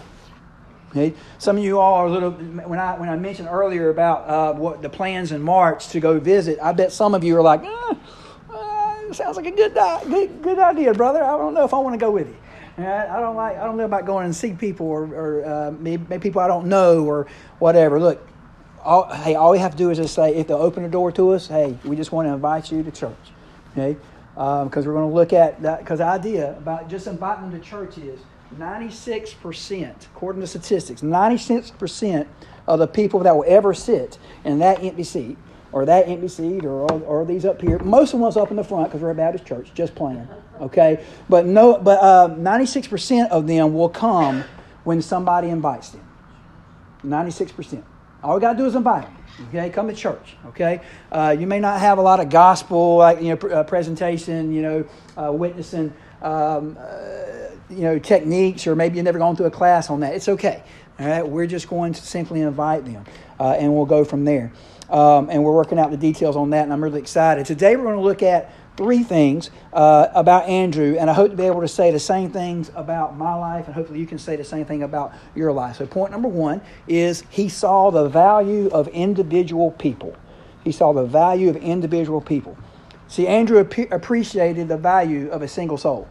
Okay? 0.89 1.13
Some 1.37 1.57
of 1.57 1.63
you 1.63 1.79
all 1.79 1.95
are 1.95 2.05
a 2.07 2.09
little. 2.09 2.31
When 2.31 2.79
I 2.79 2.97
when 2.97 3.09
I 3.09 3.15
mentioned 3.15 3.47
earlier 3.49 3.89
about 3.89 4.29
uh, 4.29 4.53
what 4.53 4.81
the 4.81 4.89
plans 4.89 5.31
in 5.31 5.41
March 5.41 5.89
to 5.89 5.99
go 5.99 6.19
visit, 6.19 6.59
I 6.61 6.71
bet 6.71 6.91
some 6.91 7.13
of 7.13 7.23
you 7.23 7.37
are 7.37 7.41
like, 7.41 7.63
uh, 7.63 9.13
sounds 9.13 9.37
like 9.37 9.45
a 9.45 9.51
good, 9.51 9.73
good 9.73 10.41
good 10.41 10.59
idea, 10.59 10.93
brother. 10.93 11.23
I 11.23 11.37
don't 11.37 11.53
know 11.53 11.63
if 11.63 11.73
I 11.73 11.77
want 11.77 11.93
to 11.93 11.99
go 11.99 12.11
with 12.11 12.27
you. 12.27 12.37
I 12.77 13.19
don't 13.19 13.35
like. 13.35 13.57
I 13.57 13.63
don't 13.63 13.77
know 13.77 13.85
about 13.85 14.05
going 14.05 14.25
and 14.25 14.35
see 14.35 14.53
people 14.53 14.87
or, 14.87 15.03
or 15.05 15.45
uh, 15.45 15.71
maybe, 15.71 16.05
maybe, 16.09 16.21
people 16.21 16.41
I 16.41 16.47
don't 16.47 16.67
know 16.67 17.05
or 17.05 17.27
whatever. 17.59 17.99
Look, 17.99 18.27
all, 18.83 19.11
hey, 19.13 19.35
all 19.35 19.51
we 19.51 19.59
have 19.59 19.71
to 19.71 19.77
do 19.77 19.89
is 19.89 19.97
just 19.97 20.13
say 20.13 20.35
if 20.35 20.47
they 20.47 20.53
open 20.53 20.83
the 20.83 20.89
door 20.89 21.11
to 21.13 21.31
us, 21.31 21.47
hey, 21.47 21.77
we 21.85 21.95
just 21.95 22.11
want 22.11 22.27
to 22.27 22.33
invite 22.33 22.71
you 22.71 22.83
to 22.83 22.91
church, 22.91 23.15
okay? 23.71 23.97
Because 24.33 24.63
um, 24.63 24.85
we're 24.85 24.93
going 24.93 25.09
to 25.09 25.15
look 25.15 25.31
at 25.31 25.61
that. 25.61 25.79
Because 25.79 25.99
the 25.99 26.05
idea 26.05 26.57
about 26.57 26.89
just 26.89 27.07
inviting 27.07 27.49
them 27.49 27.59
to 27.59 27.65
church 27.65 27.97
is 27.97 28.19
ninety 28.57 28.93
six 28.93 29.33
percent, 29.33 30.07
according 30.13 30.41
to 30.41 30.47
statistics, 30.47 31.01
ninety 31.01 31.37
six 31.37 31.71
percent 31.71 32.27
of 32.67 32.79
the 32.79 32.87
people 32.87 33.21
that 33.21 33.35
will 33.35 33.45
ever 33.47 33.73
sit 33.73 34.17
in 34.43 34.59
that 34.59 34.83
empty 34.83 35.03
seat 35.03 35.37
or 35.71 35.85
that 35.85 36.07
empty 36.07 36.27
seat 36.27 36.63
or, 36.63 36.89
or, 37.03 37.25
these 37.25 37.43
up 37.45 37.61
here. 37.61 37.77
Most 37.79 38.13
of 38.13 38.21
us 38.23 38.37
up 38.37 38.49
in 38.49 38.55
the 38.55 38.63
front 38.63 38.87
because 38.87 39.01
we're 39.01 39.09
a 39.11 39.15
Baptist 39.15 39.45
church, 39.45 39.71
just 39.73 39.93
playing. 39.93 40.27
Okay? 40.61 41.05
But 41.29 41.45
no, 41.45 41.77
but 41.77 41.99
uh, 41.99 42.29
96% 42.35 43.29
of 43.29 43.47
them 43.47 43.73
will 43.73 43.89
come 43.89 44.43
when 44.83 45.01
somebody 45.01 45.49
invites 45.49 45.89
them. 45.89 46.07
96%. 47.03 47.83
All 48.23 48.35
we 48.35 48.41
got 48.41 48.53
to 48.53 48.57
do 48.57 48.65
is 48.65 48.75
invite 48.75 49.03
them. 49.03 49.15
Okay, 49.49 49.69
come 49.69 49.87
to 49.89 49.93
church. 49.93 50.35
Okay, 50.47 50.79
uh, 51.11 51.35
you 51.37 51.45
may 51.45 51.59
not 51.59 51.79
have 51.79 51.97
a 51.97 52.01
lot 52.01 52.21
of 52.21 52.29
gospel, 52.29 52.97
like 52.97 53.21
you 53.21 53.29
know, 53.29 53.35
pr- 53.35 53.53
uh, 53.53 53.63
presentation, 53.63 54.53
you 54.53 54.61
know, 54.61 54.85
uh, 55.17 55.31
witnessing, 55.31 55.93
um, 56.21 56.77
uh, 56.79 57.49
you 57.69 57.81
know, 57.81 57.99
techniques, 57.99 58.65
or 58.65 58.75
maybe 58.75 58.95
you've 58.95 59.03
never 59.03 59.19
gone 59.19 59.35
through 59.35 59.47
a 59.47 59.51
class 59.51 59.89
on 59.89 59.99
that. 59.99 60.15
It's 60.15 60.29
okay. 60.29 60.63
All 60.97 61.05
right, 61.05 61.27
we're 61.27 61.47
just 61.47 61.67
going 61.67 61.91
to 61.91 62.01
simply 62.01 62.41
invite 62.41 62.85
them, 62.85 63.03
uh, 63.37 63.57
and 63.59 63.75
we'll 63.75 63.85
go 63.85 64.05
from 64.05 64.23
there. 64.23 64.53
Um, 64.89 65.29
and 65.29 65.43
we're 65.43 65.53
working 65.53 65.79
out 65.79 65.91
the 65.91 65.97
details 65.97 66.37
on 66.37 66.51
that, 66.51 66.63
and 66.63 66.71
I'm 66.71 66.81
really 66.81 67.01
excited. 67.01 67.45
Today, 67.45 67.75
we're 67.75 67.83
going 67.83 67.97
to 67.97 68.01
look 68.01 68.23
at 68.23 68.53
three 68.77 69.03
things 69.03 69.49
uh, 69.73 70.07
about 70.13 70.47
Andrew, 70.47 70.97
and 70.99 71.09
I 71.09 71.13
hope 71.13 71.31
to 71.31 71.37
be 71.37 71.43
able 71.45 71.61
to 71.61 71.67
say 71.67 71.91
the 71.91 71.99
same 71.99 72.31
things 72.31 72.71
about 72.75 73.17
my 73.17 73.33
life, 73.35 73.65
and 73.65 73.73
hopefully, 73.73 73.99
you 73.99 74.07
can 74.07 74.17
say 74.17 74.35
the 74.35 74.43
same 74.43 74.65
thing 74.65 74.83
about 74.83 75.13
your 75.35 75.51
life. 75.51 75.77
So, 75.77 75.85
point 75.85 76.11
number 76.11 76.27
one 76.27 76.61
is 76.87 77.23
he 77.29 77.49
saw 77.49 77.91
the 77.91 78.09
value 78.09 78.67
of 78.69 78.87
individual 78.89 79.71
people. 79.71 80.15
He 80.63 80.71
saw 80.71 80.93
the 80.93 81.05
value 81.05 81.49
of 81.49 81.55
individual 81.57 82.21
people. 82.21 82.57
See, 83.07 83.27
Andrew 83.27 83.59
ap- 83.59 83.91
appreciated 83.91 84.67
the 84.67 84.77
value 84.77 85.29
of 85.29 85.41
a 85.41 85.47
single 85.47 85.77
soul. 85.77 86.07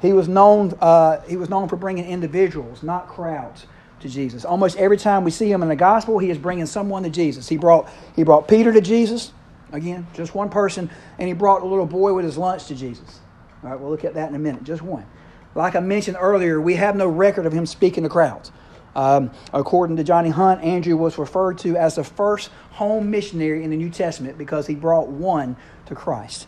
He 0.00 0.12
was 0.12 0.28
known. 0.28 0.74
Uh, 0.80 1.20
he 1.22 1.36
was 1.36 1.48
known 1.50 1.68
for 1.68 1.76
bringing 1.76 2.06
individuals, 2.06 2.82
not 2.82 3.08
crowds 3.08 3.66
to 4.00 4.08
Jesus. 4.08 4.44
Almost 4.44 4.76
every 4.76 4.96
time 4.96 5.24
we 5.24 5.30
see 5.30 5.50
him 5.50 5.62
in 5.62 5.68
the 5.68 5.76
gospel, 5.76 6.18
he 6.18 6.30
is 6.30 6.38
bringing 6.38 6.66
someone 6.66 7.02
to 7.02 7.10
Jesus. 7.10 7.48
He 7.48 7.56
brought, 7.56 7.88
he 8.14 8.22
brought 8.22 8.48
Peter 8.48 8.72
to 8.72 8.80
Jesus, 8.80 9.32
again, 9.72 10.06
just 10.14 10.34
one 10.34 10.50
person, 10.50 10.90
and 11.18 11.28
he 11.28 11.34
brought 11.34 11.62
a 11.62 11.66
little 11.66 11.86
boy 11.86 12.12
with 12.12 12.24
his 12.24 12.38
lunch 12.38 12.66
to 12.66 12.74
Jesus. 12.74 13.20
All 13.62 13.70
right, 13.70 13.78
we'll 13.78 13.90
look 13.90 14.04
at 14.04 14.14
that 14.14 14.28
in 14.28 14.34
a 14.34 14.38
minute, 14.38 14.64
just 14.64 14.82
one. 14.82 15.06
Like 15.54 15.74
I 15.74 15.80
mentioned 15.80 16.16
earlier, 16.20 16.60
we 16.60 16.74
have 16.74 16.94
no 16.94 17.08
record 17.08 17.46
of 17.46 17.52
him 17.52 17.66
speaking 17.66 18.04
to 18.04 18.08
crowds. 18.08 18.52
Um, 18.94 19.30
according 19.52 19.96
to 19.96 20.04
Johnny 20.04 20.30
Hunt, 20.30 20.62
Andrew 20.62 20.96
was 20.96 21.18
referred 21.18 21.58
to 21.58 21.76
as 21.76 21.96
the 21.96 22.04
first 22.04 22.50
home 22.72 23.10
missionary 23.10 23.62
in 23.62 23.70
the 23.70 23.76
New 23.76 23.90
Testament 23.90 24.38
because 24.38 24.66
he 24.66 24.74
brought 24.74 25.08
one 25.08 25.56
to 25.86 25.94
Christ. 25.94 26.46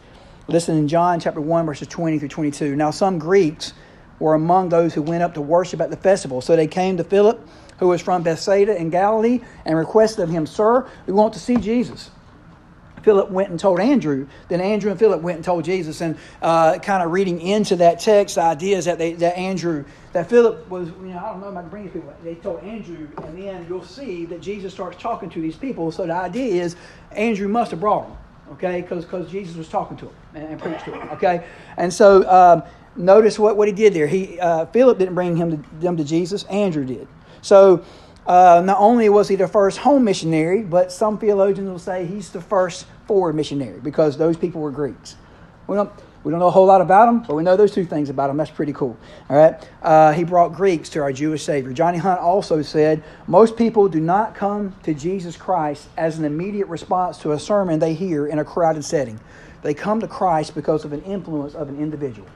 Listen 0.49 0.77
in 0.77 0.89
John 0.89 1.21
chapter 1.21 1.41
1, 1.41 1.67
verses 1.67 1.87
20 1.89 2.19
through 2.19 2.29
22. 2.29 2.75
Now, 2.75 2.91
some 2.91 3.19
Greeks 3.19 3.73
were 4.19 4.35
among 4.35 4.69
those 4.69 4.95
who 4.95 5.03
went 5.03 5.23
up 5.23 5.35
to 5.35 5.41
worship 5.41 5.81
at 5.81 5.91
the 5.91 5.97
festival. 5.97 6.41
So 6.41 6.57
they 6.57 6.67
came 6.67 6.97
to 6.97 7.05
Philip, 7.05 7.47
who 7.79 7.89
was 7.89 8.03
from 8.03 8.23
Bethsaida 8.23 8.77
in 8.77 8.91
Galilee, 8.91 9.41
and 9.65 9.77
requested 9.77 10.25
of 10.25 10.31
him, 10.31 10.47
Sir, 10.47 10.89
we 11.07 11.13
want 11.13 11.33
to 11.35 11.41
see 11.41 11.57
Jesus. 11.57 12.11
Philip 13.03 13.31
went 13.31 13.51
and 13.51 13.59
told 13.59 13.81
Andrew. 13.81 14.27
Then 14.49 14.61
Andrew 14.61 14.91
and 14.91 14.99
Philip 14.99 15.23
went 15.23 15.37
and 15.37 15.45
told 15.45 15.65
Jesus. 15.65 16.01
And 16.01 16.17
uh, 16.43 16.79
kind 16.79 17.03
of 17.03 17.11
reading 17.13 17.41
into 17.41 17.77
that 17.77 18.01
text, 18.01 18.37
the 18.37 18.43
idea 18.43 18.77
is 18.77 18.85
that, 18.85 18.99
they, 18.99 19.15
that 19.15 19.37
Andrew, 19.37 19.85
that 20.13 20.29
Philip 20.29 20.69
was, 20.69 20.89
you 20.89 21.09
know, 21.09 21.19
I 21.19 21.31
don't 21.31 21.41
know 21.41 21.49
about 21.49 21.63
to 21.63 21.69
bring 21.69 21.85
these 21.85 21.93
people. 21.93 22.15
They 22.23 22.35
told 22.37 22.63
Andrew, 22.63 23.09
and 23.25 23.43
then 23.43 23.67
you'll 23.69 23.85
see 23.85 24.25
that 24.27 24.41
Jesus 24.41 24.73
starts 24.73 25.01
talking 25.01 25.31
to 25.31 25.41
these 25.41 25.57
people. 25.57 25.91
So 25.93 26.07
the 26.07 26.15
idea 26.15 26.63
is 26.63 26.77
Andrew 27.13 27.49
must 27.49 27.71
have 27.71 27.81
brought 27.81 28.09
them, 28.09 28.17
okay, 28.53 28.83
because 28.83 29.31
Jesus 29.31 29.57
was 29.57 29.69
talking 29.69 29.97
to 29.99 30.07
them 30.07 30.15
and, 30.35 30.45
and, 30.49 30.61
preached 30.61 30.85
to 30.85 30.91
them, 30.91 31.09
okay. 31.11 31.45
And 31.77 31.93
so 31.93 32.29
um, 32.29 32.63
notice 32.97 33.39
what, 33.39 33.57
what 33.57 33.69
he 33.69 33.75
did 33.75 33.95
there. 33.95 34.07
He 34.07 34.39
uh, 34.41 34.67
Philip 34.67 34.99
didn't 34.99 35.15
bring 35.15 35.37
him 35.37 35.51
to, 35.51 35.81
them 35.81 35.97
to 35.97 36.05
Jesus. 36.05 36.45
Andrew 36.45 36.85
did. 36.85 37.07
So 37.43 37.85
uh, 38.31 38.63
not 38.65 38.79
only 38.79 39.09
was 39.09 39.27
he 39.27 39.35
the 39.35 39.49
first 39.49 39.79
home 39.79 40.05
missionary, 40.05 40.63
but 40.63 40.93
some 40.93 41.19
theologians 41.19 41.69
will 41.69 41.81
say 41.81 42.07
he's 42.07 42.31
the 42.31 42.41
first 42.41 42.87
forward 43.09 43.35
missionary 43.35 43.81
because 43.81 44.17
those 44.17 44.37
people 44.37 44.61
were 44.61 44.71
Greeks. 44.71 45.17
We 45.67 45.75
don't, 45.75 45.91
we 46.23 46.31
don't 46.31 46.39
know 46.39 46.47
a 46.47 46.53
whole 46.53 46.67
lot 46.67 46.81
about 46.81 47.09
him, 47.09 47.25
but 47.25 47.35
we 47.35 47.43
know 47.43 47.57
those 47.57 47.73
two 47.73 47.85
things 47.85 48.09
about 48.09 48.31
him. 48.31 48.37
That's 48.37 48.53
pretty 48.53 48.73
cool. 48.73 48.97
All 49.29 49.37
right. 49.37 49.69
Uh, 49.83 50.13
he 50.13 50.23
brought 50.23 50.53
Greeks 50.53 50.89
to 50.91 51.01
our 51.01 51.13
Jewish 51.13 51.43
Savior. 51.43 51.73
Johnny 51.73 51.99
Hunt 51.99 52.21
also 52.21 52.63
said 52.63 53.03
most 53.27 53.57
people 53.57 53.89
do 53.89 53.99
not 53.99 54.37
come 54.37 54.77
to 54.85 54.95
Jesus 54.95 55.37
Christ 55.37 55.89
as 55.97 56.17
an 56.21 56.25
immediate 56.25 56.69
response 56.69 57.19
to 57.19 57.33
a 57.33 57.39
sermon 57.39 57.81
they 57.81 57.95
hear 57.95 58.29
in 58.29 58.39
a 58.39 58.45
crowded 58.45 58.85
setting. 58.85 59.19
They 59.63 59.75
come 59.75 59.99
to 60.03 60.07
Christ 60.07 60.55
because 60.55 60.85
of 60.85 60.93
an 60.93 61.03
influence 61.03 61.57
of 61.57 61.69
an 61.69 61.81
individual. 61.81 62.29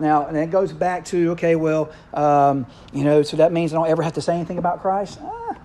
Now, 0.00 0.26
and 0.26 0.36
it 0.36 0.50
goes 0.50 0.72
back 0.72 1.04
to, 1.06 1.32
okay, 1.32 1.56
well, 1.56 1.92
um, 2.14 2.66
you 2.92 3.04
know, 3.04 3.22
so 3.22 3.36
that 3.36 3.52
means 3.52 3.72
I 3.72 3.76
don't 3.76 3.88
ever 3.88 4.02
have 4.02 4.14
to 4.14 4.22
say 4.22 4.34
anything 4.34 4.58
about 4.58 4.80
Christ? 4.80 5.18
Ah, 5.22 5.56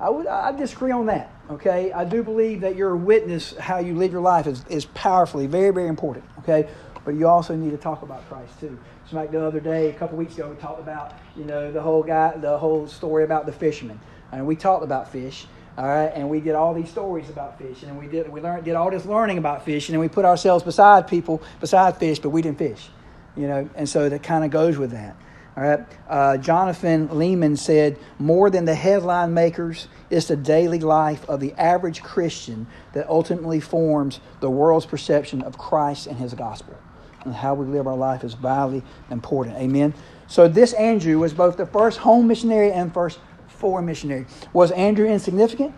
I 0.00 0.10
would 0.10 0.26
I 0.26 0.52
disagree 0.52 0.90
on 0.90 1.06
that. 1.06 1.30
Okay, 1.50 1.92
I 1.92 2.04
do 2.04 2.22
believe 2.22 2.62
that 2.62 2.74
your 2.74 2.96
witness, 2.96 3.56
how 3.56 3.78
you 3.78 3.94
live 3.94 4.12
your 4.12 4.22
life, 4.22 4.46
is, 4.46 4.64
is 4.68 4.86
powerfully 4.86 5.46
very 5.46 5.70
very 5.70 5.88
important. 5.88 6.24
Okay, 6.40 6.68
but 7.04 7.14
you 7.14 7.28
also 7.28 7.54
need 7.54 7.70
to 7.70 7.76
talk 7.76 8.02
about 8.02 8.28
Christ 8.28 8.58
too. 8.60 8.78
Just 9.02 9.14
like 9.14 9.30
the 9.30 9.44
other 9.44 9.60
day, 9.60 9.90
a 9.90 9.92
couple 9.92 10.16
weeks 10.16 10.34
ago, 10.34 10.48
we 10.48 10.56
talked 10.56 10.80
about 10.80 11.14
you 11.36 11.44
know 11.44 11.70
the 11.70 11.80
whole 11.82 12.02
guy, 12.02 12.36
the 12.36 12.58
whole 12.58 12.88
story 12.88 13.24
about 13.24 13.46
the 13.46 13.52
fisherman, 13.52 14.00
and 14.32 14.46
we 14.46 14.56
talked 14.56 14.84
about 14.84 15.12
fish. 15.12 15.46
All 15.76 15.86
right, 15.86 16.12
and 16.14 16.30
we 16.30 16.40
did 16.40 16.54
all 16.54 16.72
these 16.72 16.88
stories 16.88 17.28
about 17.28 17.58
fishing, 17.58 17.88
and 17.88 17.98
we 17.98 18.06
did 18.06 18.30
we 18.30 18.40
learned 18.40 18.64
did 18.64 18.74
all 18.74 18.90
this 18.90 19.04
learning 19.04 19.38
about 19.38 19.64
fishing, 19.64 19.94
and 19.94 20.00
we 20.00 20.08
put 20.08 20.24
ourselves 20.24 20.64
beside 20.64 21.08
people 21.08 21.42
beside 21.60 21.96
fish, 21.98 22.18
but 22.18 22.30
we 22.30 22.42
didn't 22.42 22.58
fish, 22.58 22.88
you 23.36 23.48
know, 23.48 23.68
and 23.74 23.88
so 23.88 24.08
that 24.08 24.22
kind 24.22 24.44
of 24.44 24.50
goes 24.50 24.76
with 24.76 24.92
that. 24.92 25.16
All 25.56 25.62
right. 25.62 25.80
Uh, 26.08 26.36
Jonathan 26.36 27.16
Lehman 27.16 27.56
said, 27.56 27.96
More 28.18 28.50
than 28.50 28.64
the 28.64 28.74
headline 28.74 29.34
makers, 29.34 29.86
it's 30.10 30.26
the 30.26 30.36
daily 30.36 30.80
life 30.80 31.28
of 31.28 31.38
the 31.38 31.52
average 31.52 32.02
Christian 32.02 32.66
that 32.92 33.08
ultimately 33.08 33.60
forms 33.60 34.18
the 34.40 34.50
world's 34.50 34.86
perception 34.86 35.42
of 35.42 35.56
Christ 35.56 36.08
and 36.08 36.16
his 36.16 36.34
gospel. 36.34 36.76
And 37.24 37.32
how 37.32 37.54
we 37.54 37.66
live 37.66 37.86
our 37.86 37.96
life 37.96 38.24
is 38.24 38.34
vitally 38.34 38.82
important. 39.10 39.56
Amen. 39.56 39.94
So, 40.26 40.48
this 40.48 40.72
Andrew 40.72 41.20
was 41.20 41.32
both 41.32 41.56
the 41.56 41.66
first 41.66 41.98
home 41.98 42.26
missionary 42.26 42.72
and 42.72 42.92
first 42.92 43.20
foreign 43.46 43.86
missionary. 43.86 44.26
Was 44.52 44.72
Andrew 44.72 45.06
insignificant? 45.06 45.72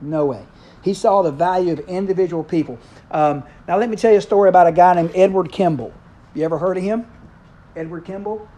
No 0.00 0.26
way. 0.26 0.46
He 0.82 0.94
saw 0.94 1.22
the 1.22 1.32
value 1.32 1.72
of 1.72 1.80
individual 1.80 2.44
people. 2.44 2.78
Um, 3.10 3.42
now, 3.66 3.78
let 3.78 3.90
me 3.90 3.96
tell 3.96 4.12
you 4.12 4.18
a 4.18 4.22
story 4.22 4.48
about 4.48 4.66
a 4.66 4.72
guy 4.72 4.94
named 4.94 5.12
Edward 5.14 5.50
Kimball. 5.50 5.92
You 6.34 6.42
ever 6.42 6.58
heard 6.58 6.76
of 6.76 6.82
him? 6.82 7.06
Edward 7.76 8.04
Kimball? 8.04 8.48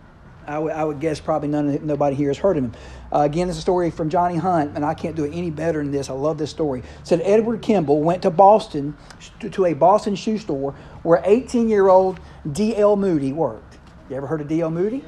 I, 0.47 0.55
w- 0.55 0.73
I 0.73 0.85
would 0.85 1.01
guess 1.01 1.21
probably 1.21 1.49
none 1.49 1.85
nobody 1.87 2.15
here 2.15 2.29
has 2.29 2.39
heard 2.39 2.57
of 2.57 2.65
him. 2.65 2.73
Uh, 3.13 3.21
again, 3.21 3.49
this 3.49 3.57
is 3.57 3.59
a 3.59 3.63
story 3.63 3.91
from 3.91 4.09
Johnny 4.09 4.37
Hunt, 4.37 4.77
and 4.77 4.85
I 4.85 4.95
can't 4.95 5.17
do 5.17 5.25
it 5.25 5.33
any 5.35 5.51
better 5.51 5.83
than 5.83 5.91
this. 5.91 6.09
I 6.09 6.13
love 6.13 6.39
this 6.39 6.51
story. 6.51 6.81
It 6.81 6.87
said 7.03 7.21
Edward 7.25 7.63
Kimball 7.63 8.03
went 8.03 8.23
to 8.23 8.31
Boston 8.31 8.97
to, 9.41 9.65
a 9.65 9.75
Boston 9.75 10.15
shoe 10.15 10.39
store 10.39 10.75
where 11.03 11.21
18-year-old 11.23 12.21
D.L. 12.51 12.97
Moody 12.97 13.33
worked. 13.33 13.79
You 14.09 14.17
ever 14.17 14.27
heard 14.27 14.41
of 14.41 14.49
D.L. 14.49 14.71
Moody? 14.71 15.05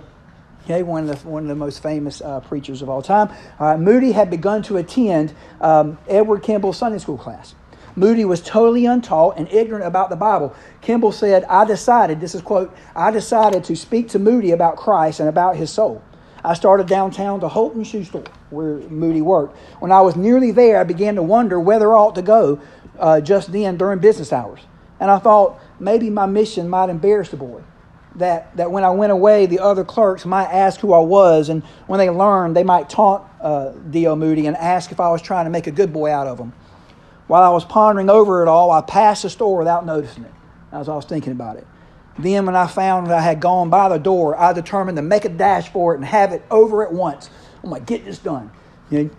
Okay, 0.64 0.82
one 0.82 1.08
of 1.08 1.22
the 1.22 1.28
one 1.28 1.44
of 1.44 1.48
the 1.48 1.54
most 1.54 1.82
famous 1.82 2.20
uh, 2.20 2.40
preachers 2.40 2.82
of 2.82 2.90
all 2.90 3.00
time. 3.00 3.30
Uh, 3.58 3.78
Moody 3.78 4.12
had 4.12 4.28
begun 4.28 4.62
to 4.64 4.76
attend 4.76 5.32
um, 5.60 5.96
Edward 6.08 6.42
Kimball's 6.42 6.76
Sunday 6.76 6.98
school 6.98 7.16
class. 7.16 7.54
Moody 7.96 8.24
was 8.24 8.40
totally 8.40 8.86
untaught 8.86 9.38
and 9.38 9.50
ignorant 9.52 9.84
about 9.84 10.10
the 10.10 10.16
Bible. 10.16 10.54
Kimball 10.80 11.12
said, 11.12 11.44
I 11.44 11.64
decided, 11.64 12.20
this 12.20 12.34
is 12.34 12.42
quote, 12.42 12.74
I 12.94 13.10
decided 13.10 13.64
to 13.64 13.76
speak 13.76 14.08
to 14.10 14.18
Moody 14.18 14.52
about 14.52 14.76
Christ 14.76 15.20
and 15.20 15.28
about 15.28 15.56
his 15.56 15.70
soul. 15.70 16.02
I 16.44 16.54
started 16.54 16.86
downtown 16.86 17.40
to 17.40 17.48
Holton 17.48 17.84
Shoe 17.84 18.04
Store, 18.04 18.24
where 18.50 18.78
Moody 18.88 19.20
worked. 19.20 19.56
When 19.80 19.90
I 19.90 20.00
was 20.00 20.16
nearly 20.16 20.52
there, 20.52 20.80
I 20.80 20.84
began 20.84 21.16
to 21.16 21.22
wonder 21.22 21.58
whether 21.58 21.94
I 21.94 21.98
ought 21.98 22.14
to 22.14 22.22
go 22.22 22.60
uh, 22.98 23.20
just 23.20 23.52
then 23.52 23.76
during 23.76 23.98
business 23.98 24.32
hours. 24.32 24.60
And 25.00 25.10
I 25.10 25.18
thought 25.18 25.60
maybe 25.80 26.10
my 26.10 26.26
mission 26.26 26.68
might 26.68 26.90
embarrass 26.90 27.30
the 27.30 27.36
boy. 27.36 27.62
That, 28.16 28.56
that 28.56 28.70
when 28.70 28.82
I 28.82 28.90
went 28.90 29.12
away, 29.12 29.46
the 29.46 29.60
other 29.60 29.84
clerks 29.84 30.24
might 30.24 30.46
ask 30.46 30.80
who 30.80 30.92
I 30.92 30.98
was, 30.98 31.50
and 31.50 31.62
when 31.86 31.98
they 31.98 32.10
learned, 32.10 32.56
they 32.56 32.64
might 32.64 32.88
taunt 32.88 33.24
uh, 33.40 33.70
D.L. 33.90 34.16
Moody 34.16 34.46
and 34.46 34.56
ask 34.56 34.90
if 34.90 34.98
I 34.98 35.10
was 35.10 35.22
trying 35.22 35.44
to 35.44 35.50
make 35.50 35.66
a 35.66 35.70
good 35.70 35.92
boy 35.92 36.10
out 36.10 36.26
of 36.26 36.38
him. 36.38 36.52
While 37.28 37.42
I 37.42 37.50
was 37.50 37.66
pondering 37.66 38.08
over 38.08 38.42
it 38.42 38.48
all, 38.48 38.70
I 38.70 38.80
passed 38.80 39.22
the 39.22 39.30
store 39.30 39.58
without 39.58 39.84
noticing 39.84 40.24
it 40.24 40.32
as 40.72 40.88
I 40.88 40.94
was 40.96 41.04
thinking 41.04 41.32
about 41.32 41.56
it. 41.56 41.66
Then, 42.18 42.46
when 42.46 42.56
I 42.56 42.66
found 42.66 43.06
that 43.08 43.18
I 43.18 43.20
had 43.20 43.38
gone 43.38 43.70
by 43.70 43.90
the 43.90 43.98
door, 43.98 44.36
I 44.36 44.52
determined 44.52 44.96
to 44.96 45.02
make 45.02 45.24
a 45.24 45.28
dash 45.28 45.68
for 45.68 45.92
it 45.92 45.98
and 45.98 46.06
have 46.06 46.32
it 46.32 46.42
over 46.50 46.82
at 46.84 46.92
once. 46.92 47.30
I'm 47.62 47.70
like, 47.70 47.86
get 47.86 48.04
this 48.04 48.18
done. 48.18 48.50
You 48.90 49.04
know, 49.04 49.10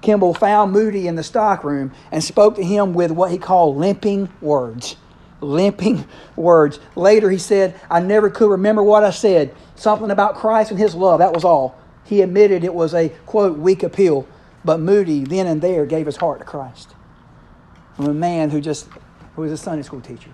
Kimball 0.00 0.32
found 0.32 0.72
Moody 0.72 1.08
in 1.08 1.16
the 1.16 1.22
stockroom 1.22 1.92
and 2.12 2.22
spoke 2.22 2.54
to 2.54 2.64
him 2.64 2.94
with 2.94 3.10
what 3.10 3.30
he 3.32 3.36
called 3.36 3.76
limping 3.76 4.30
words. 4.40 4.96
Limping 5.40 6.06
words. 6.36 6.78
Later, 6.94 7.30
he 7.30 7.38
said, 7.38 7.78
I 7.90 8.00
never 8.00 8.30
could 8.30 8.50
remember 8.50 8.82
what 8.82 9.02
I 9.02 9.10
said. 9.10 9.54
Something 9.74 10.12
about 10.12 10.36
Christ 10.36 10.70
and 10.70 10.78
his 10.78 10.94
love. 10.94 11.18
That 11.18 11.34
was 11.34 11.44
all. 11.44 11.76
He 12.04 12.22
admitted 12.22 12.62
it 12.62 12.74
was 12.74 12.94
a, 12.94 13.08
quote, 13.26 13.58
weak 13.58 13.82
appeal. 13.82 14.26
But 14.64 14.78
Moody, 14.78 15.24
then 15.24 15.46
and 15.46 15.60
there, 15.60 15.84
gave 15.84 16.06
his 16.06 16.16
heart 16.16 16.38
to 16.38 16.44
Christ 16.44 16.94
from 17.96 18.06
a 18.06 18.14
man 18.14 18.50
who 18.50 18.60
just 18.60 18.88
who 19.36 19.42
was 19.42 19.52
a 19.52 19.56
Sunday 19.56 19.82
school 19.82 20.00
teacher 20.00 20.30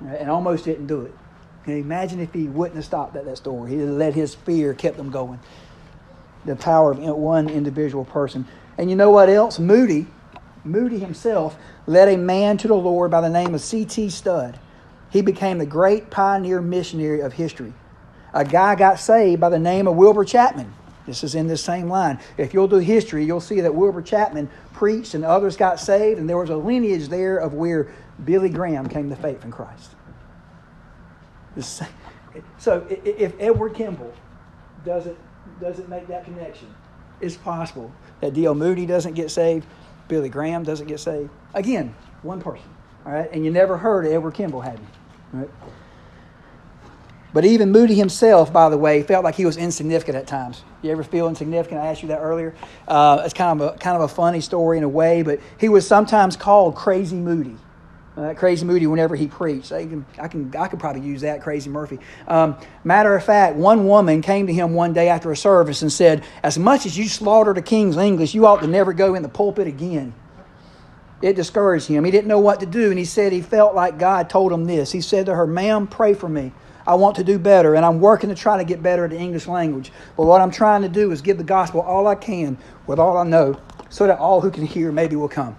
and 0.00 0.30
almost 0.30 0.64
didn't 0.64 0.86
do 0.86 1.02
it. 1.02 1.14
imagine 1.66 2.20
if 2.20 2.32
he 2.32 2.44
wouldn't 2.44 2.76
have 2.76 2.84
stopped 2.84 3.16
at 3.16 3.24
that 3.24 3.36
store. 3.36 3.66
He 3.66 3.76
let 3.76 4.14
his 4.14 4.34
fear 4.34 4.74
kept 4.74 4.96
them 4.96 5.10
going. 5.10 5.40
The 6.44 6.56
power 6.56 6.92
of 6.92 6.98
one 6.98 7.48
individual 7.48 8.04
person. 8.04 8.46
And 8.78 8.88
you 8.88 8.96
know 8.96 9.10
what 9.10 9.28
else? 9.28 9.58
Moody, 9.58 10.06
Moody 10.64 10.98
himself 10.98 11.56
led 11.86 12.08
a 12.08 12.16
man 12.16 12.58
to 12.58 12.68
the 12.68 12.74
Lord 12.74 13.10
by 13.10 13.20
the 13.20 13.28
name 13.28 13.54
of 13.54 13.60
C.T. 13.60 14.08
Studd. 14.10 14.58
He 15.10 15.20
became 15.20 15.58
the 15.58 15.66
great 15.66 16.10
pioneer 16.10 16.60
missionary 16.60 17.20
of 17.20 17.32
history. 17.32 17.72
A 18.32 18.44
guy 18.44 18.74
got 18.76 19.00
saved 19.00 19.40
by 19.40 19.48
the 19.48 19.58
name 19.58 19.88
of 19.88 19.96
Wilbur 19.96 20.24
Chapman. 20.24 20.72
This 21.08 21.24
is 21.24 21.34
in 21.34 21.46
this 21.46 21.64
same 21.64 21.88
line. 21.88 22.20
If 22.36 22.52
you'll 22.52 22.68
do 22.68 22.76
history, 22.76 23.24
you'll 23.24 23.40
see 23.40 23.62
that 23.62 23.74
Wilbur 23.74 24.02
Chapman 24.02 24.50
preached 24.74 25.14
and 25.14 25.24
others 25.24 25.56
got 25.56 25.80
saved, 25.80 26.20
and 26.20 26.28
there 26.28 26.36
was 26.36 26.50
a 26.50 26.56
lineage 26.56 27.08
there 27.08 27.38
of 27.38 27.54
where 27.54 27.90
Billy 28.22 28.50
Graham 28.50 28.86
came 28.86 29.08
to 29.08 29.16
faith 29.16 29.42
in 29.42 29.50
Christ. 29.50 29.92
So 32.58 32.86
if 32.90 33.32
Edward 33.40 33.74
Kimball 33.74 34.12
doesn't, 34.84 35.16
doesn't 35.62 35.88
make 35.88 36.06
that 36.08 36.26
connection, 36.26 36.74
it's 37.22 37.38
possible 37.38 37.90
that 38.20 38.34
D.L. 38.34 38.54
Moody 38.54 38.84
doesn't 38.84 39.14
get 39.14 39.30
saved, 39.30 39.66
Billy 40.08 40.28
Graham 40.28 40.62
doesn't 40.62 40.88
get 40.88 41.00
saved. 41.00 41.30
Again, 41.54 41.94
one 42.22 42.42
person. 42.42 42.68
All 43.06 43.12
right? 43.12 43.32
And 43.32 43.46
you 43.46 43.50
never 43.50 43.78
heard 43.78 44.04
of 44.04 44.12
Edward 44.12 44.34
Kimball, 44.34 44.60
had 44.60 44.78
you? 44.78 44.86
Right? 45.40 45.50
But 47.38 47.44
even 47.44 47.70
Moody 47.70 47.94
himself, 47.94 48.52
by 48.52 48.68
the 48.68 48.76
way, 48.76 49.04
felt 49.04 49.22
like 49.22 49.36
he 49.36 49.46
was 49.46 49.56
insignificant 49.56 50.16
at 50.16 50.26
times. 50.26 50.64
You 50.82 50.90
ever 50.90 51.04
feel 51.04 51.28
insignificant? 51.28 51.80
I 51.80 51.86
asked 51.86 52.02
you 52.02 52.08
that 52.08 52.18
earlier. 52.18 52.52
Uh, 52.88 53.22
it's 53.24 53.32
kind 53.32 53.60
of 53.60 53.74
a 53.74 53.78
kind 53.78 53.94
of 53.94 54.02
a 54.02 54.08
funny 54.08 54.40
story 54.40 54.76
in 54.76 54.82
a 54.82 54.88
way, 54.88 55.22
but 55.22 55.38
he 55.56 55.68
was 55.68 55.86
sometimes 55.86 56.36
called 56.36 56.74
Crazy 56.74 57.14
Moody. 57.14 57.54
Uh, 58.16 58.34
crazy 58.34 58.66
Moody 58.66 58.88
whenever 58.88 59.14
he 59.14 59.28
preached. 59.28 59.70
I 59.70 59.86
can, 59.86 60.04
I 60.20 60.26
can, 60.26 60.52
I 60.56 60.66
could 60.66 60.80
probably 60.80 61.02
use 61.02 61.20
that, 61.20 61.40
Crazy 61.40 61.70
Murphy. 61.70 62.00
Um, 62.26 62.56
matter 62.82 63.14
of 63.14 63.22
fact, 63.22 63.54
one 63.54 63.86
woman 63.86 64.20
came 64.20 64.48
to 64.48 64.52
him 64.52 64.74
one 64.74 64.92
day 64.92 65.08
after 65.08 65.30
a 65.30 65.36
service 65.36 65.80
and 65.82 65.92
said, 65.92 66.24
"As 66.42 66.58
much 66.58 66.86
as 66.86 66.98
you 66.98 67.06
slaughtered 67.06 67.56
the 67.56 67.62
King's 67.62 67.96
English, 67.96 68.34
you 68.34 68.46
ought 68.46 68.62
to 68.62 68.66
never 68.66 68.92
go 68.92 69.14
in 69.14 69.22
the 69.22 69.28
pulpit 69.28 69.68
again." 69.68 70.12
It 71.22 71.36
discouraged 71.36 71.86
him. 71.86 72.02
He 72.02 72.10
didn't 72.10 72.26
know 72.26 72.40
what 72.40 72.58
to 72.58 72.66
do, 72.66 72.90
and 72.90 72.98
he 72.98 73.04
said 73.04 73.30
he 73.30 73.42
felt 73.42 73.76
like 73.76 73.96
God 73.96 74.28
told 74.28 74.52
him 74.52 74.64
this. 74.64 74.90
He 74.90 75.02
said 75.02 75.26
to 75.26 75.36
her, 75.36 75.46
"Ma'am, 75.46 75.86
pray 75.86 76.14
for 76.14 76.28
me." 76.28 76.50
I 76.88 76.94
want 76.94 77.16
to 77.16 77.24
do 77.24 77.38
better, 77.38 77.74
and 77.74 77.84
I'm 77.84 78.00
working 78.00 78.30
to 78.30 78.34
try 78.34 78.56
to 78.56 78.64
get 78.64 78.82
better 78.82 79.04
at 79.04 79.10
the 79.10 79.18
English 79.18 79.46
language. 79.46 79.92
But 80.16 80.24
what 80.24 80.40
I'm 80.40 80.50
trying 80.50 80.80
to 80.82 80.88
do 80.88 81.12
is 81.12 81.20
give 81.20 81.36
the 81.36 81.44
gospel 81.44 81.82
all 81.82 82.06
I 82.06 82.14
can 82.14 82.56
with 82.86 82.98
all 82.98 83.18
I 83.18 83.24
know, 83.24 83.60
so 83.90 84.06
that 84.06 84.18
all 84.18 84.40
who 84.40 84.50
can 84.50 84.64
hear 84.64 84.90
maybe 84.90 85.14
will 85.14 85.28
come. 85.28 85.54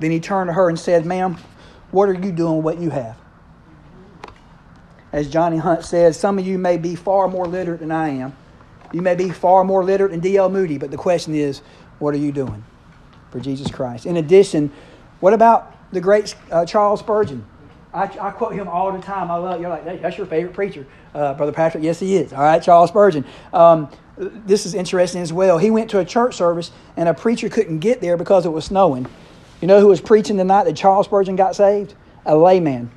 Then 0.00 0.10
he 0.10 0.20
turned 0.20 0.48
to 0.48 0.52
her 0.52 0.68
and 0.68 0.78
said, 0.78 1.06
Ma'am, 1.06 1.38
what 1.92 2.10
are 2.10 2.14
you 2.14 2.30
doing 2.30 2.56
with 2.56 2.64
what 2.64 2.78
you 2.78 2.90
have? 2.90 3.16
As 5.12 5.30
Johnny 5.30 5.56
Hunt 5.56 5.82
said, 5.82 6.14
some 6.14 6.38
of 6.38 6.46
you 6.46 6.58
may 6.58 6.76
be 6.76 6.94
far 6.94 7.26
more 7.26 7.46
literate 7.46 7.80
than 7.80 7.90
I 7.90 8.10
am. 8.10 8.36
You 8.92 9.00
may 9.00 9.14
be 9.14 9.30
far 9.30 9.64
more 9.64 9.82
literate 9.82 10.10
than 10.10 10.20
D.L. 10.20 10.50
Moody, 10.50 10.76
but 10.76 10.90
the 10.90 10.98
question 10.98 11.34
is, 11.34 11.62
what 12.00 12.12
are 12.14 12.18
you 12.18 12.32
doing 12.32 12.64
for 13.30 13.40
Jesus 13.40 13.70
Christ? 13.70 14.04
In 14.04 14.18
addition, 14.18 14.70
what 15.20 15.32
about 15.32 15.74
the 15.90 16.02
great 16.02 16.34
uh, 16.50 16.66
Charles 16.66 17.00
Spurgeon? 17.00 17.46
I, 17.92 18.04
I, 18.04 18.30
quote 18.30 18.54
him 18.54 18.68
all 18.68 18.92
the 18.92 19.00
time. 19.00 19.30
I 19.30 19.36
love. 19.36 19.60
You're 19.60 19.70
like, 19.70 20.00
that's 20.00 20.16
your 20.16 20.26
favorite 20.26 20.54
preacher, 20.54 20.86
uh, 21.14 21.34
Brother 21.34 21.52
Patrick. 21.52 21.82
Yes, 21.82 21.98
he 21.98 22.16
is. 22.16 22.32
All 22.32 22.40
right, 22.40 22.62
Charles 22.62 22.90
Spurgeon. 22.90 23.24
Um, 23.52 23.90
this 24.16 24.66
is 24.66 24.74
interesting 24.74 25.22
as 25.22 25.32
well. 25.32 25.58
He 25.58 25.70
went 25.70 25.90
to 25.90 25.98
a 25.98 26.04
church 26.04 26.36
service 26.36 26.70
and 26.96 27.08
a 27.08 27.14
preacher 27.14 27.48
couldn't 27.48 27.78
get 27.78 28.00
there 28.00 28.16
because 28.16 28.46
it 28.46 28.50
was 28.50 28.66
snowing. 28.66 29.06
You 29.60 29.68
know 29.68 29.80
who 29.80 29.88
was 29.88 30.00
preaching 30.00 30.36
the 30.36 30.44
night 30.44 30.64
that 30.64 30.76
Charles 30.76 31.06
Spurgeon 31.06 31.36
got 31.36 31.56
saved? 31.56 31.94
A 32.26 32.36
layman. 32.36 32.90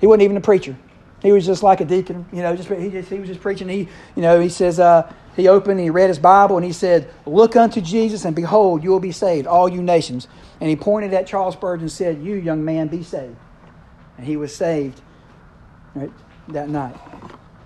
He 0.00 0.06
wasn't 0.06 0.22
even 0.22 0.36
a 0.36 0.40
preacher. 0.40 0.76
He 1.22 1.32
was 1.32 1.44
just 1.44 1.62
like 1.62 1.80
a 1.80 1.84
deacon. 1.84 2.26
You 2.32 2.42
know, 2.42 2.56
just 2.56 2.68
he 2.68 2.90
just 2.90 3.10
he 3.10 3.18
was 3.18 3.28
just 3.28 3.40
preaching. 3.40 3.68
He 3.68 3.88
you 4.16 4.22
know 4.22 4.40
he 4.40 4.48
says 4.48 4.80
uh, 4.80 5.12
he 5.36 5.48
opened 5.48 5.80
he 5.80 5.90
read 5.90 6.08
his 6.08 6.18
Bible 6.18 6.56
and 6.56 6.64
he 6.64 6.72
said, 6.72 7.10
"Look 7.26 7.56
unto 7.56 7.80
Jesus 7.80 8.24
and 8.24 8.34
behold, 8.34 8.82
you 8.82 8.90
will 8.90 9.00
be 9.00 9.12
saved, 9.12 9.46
all 9.46 9.68
you 9.68 9.82
nations." 9.82 10.28
And 10.60 10.68
he 10.70 10.76
pointed 10.76 11.12
at 11.12 11.26
Charles 11.26 11.54
Spurgeon 11.54 11.82
and 11.82 11.92
said, 11.92 12.22
"You 12.22 12.34
young 12.34 12.64
man, 12.64 12.88
be 12.88 13.02
saved." 13.02 13.36
And 14.20 14.28
he 14.28 14.36
was 14.36 14.54
saved 14.54 15.00
right, 15.94 16.12
that 16.48 16.68
night. 16.68 16.94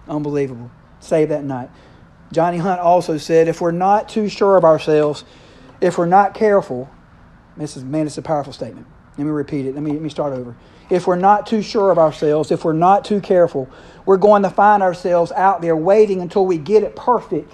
Unbelievable. 0.06 0.70
Saved 1.00 1.32
that 1.32 1.42
night. 1.42 1.68
Johnny 2.30 2.58
Hunt 2.58 2.80
also 2.80 3.18
said, 3.18 3.48
if 3.48 3.60
we're 3.60 3.72
not 3.72 4.08
too 4.08 4.28
sure 4.28 4.56
of 4.56 4.64
ourselves, 4.64 5.24
if 5.80 5.98
we're 5.98 6.06
not 6.06 6.32
careful, 6.32 6.88
this 7.56 7.76
is 7.76 7.82
man, 7.82 8.06
it's 8.06 8.18
a 8.18 8.22
powerful 8.22 8.52
statement. 8.52 8.86
Let 9.18 9.24
me 9.24 9.32
repeat 9.32 9.66
it. 9.66 9.74
Let 9.74 9.82
me 9.82 9.90
let 9.90 10.00
me 10.00 10.08
start 10.08 10.32
over. 10.32 10.54
If 10.90 11.08
we're 11.08 11.16
not 11.16 11.48
too 11.48 11.60
sure 11.60 11.90
of 11.90 11.98
ourselves, 11.98 12.52
if 12.52 12.64
we're 12.64 12.72
not 12.72 13.04
too 13.04 13.20
careful, 13.20 13.68
we're 14.06 14.16
going 14.16 14.44
to 14.44 14.50
find 14.50 14.80
ourselves 14.80 15.32
out 15.32 15.60
there 15.60 15.74
waiting 15.74 16.20
until 16.20 16.46
we 16.46 16.56
get 16.56 16.84
it 16.84 16.94
perfect 16.94 17.52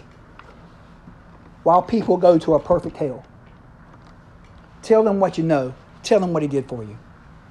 while 1.62 1.80
people 1.80 2.18
go 2.18 2.36
to 2.38 2.52
a 2.52 2.60
perfect 2.60 2.98
hell. 2.98 3.24
Tell 4.82 5.02
them 5.02 5.20
what 5.20 5.38
you 5.38 5.44
know. 5.44 5.72
Tell 6.02 6.20
them 6.20 6.34
what 6.34 6.42
he 6.42 6.48
did 6.48 6.68
for 6.68 6.84
you. 6.84 6.98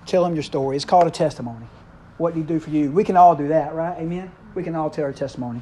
Tell 0.10 0.24
them 0.24 0.34
your 0.34 0.42
story. 0.42 0.76
It's 0.76 0.86
called 0.86 1.06
a 1.06 1.12
testimony. 1.12 1.68
What 2.18 2.34
did 2.34 2.40
he 2.40 2.46
do 2.48 2.60
for 2.60 2.72
you? 2.72 2.92
We 2.92 3.04
can 3.04 3.16
all 3.16 3.36
do 3.36 3.50
that, 3.50 3.76
right? 3.76 3.96
Amen? 4.00 4.32
We 4.56 4.64
can 4.64 4.74
all 4.74 4.90
tell 4.90 5.06
our 5.06 5.14
testimony. 5.14 5.62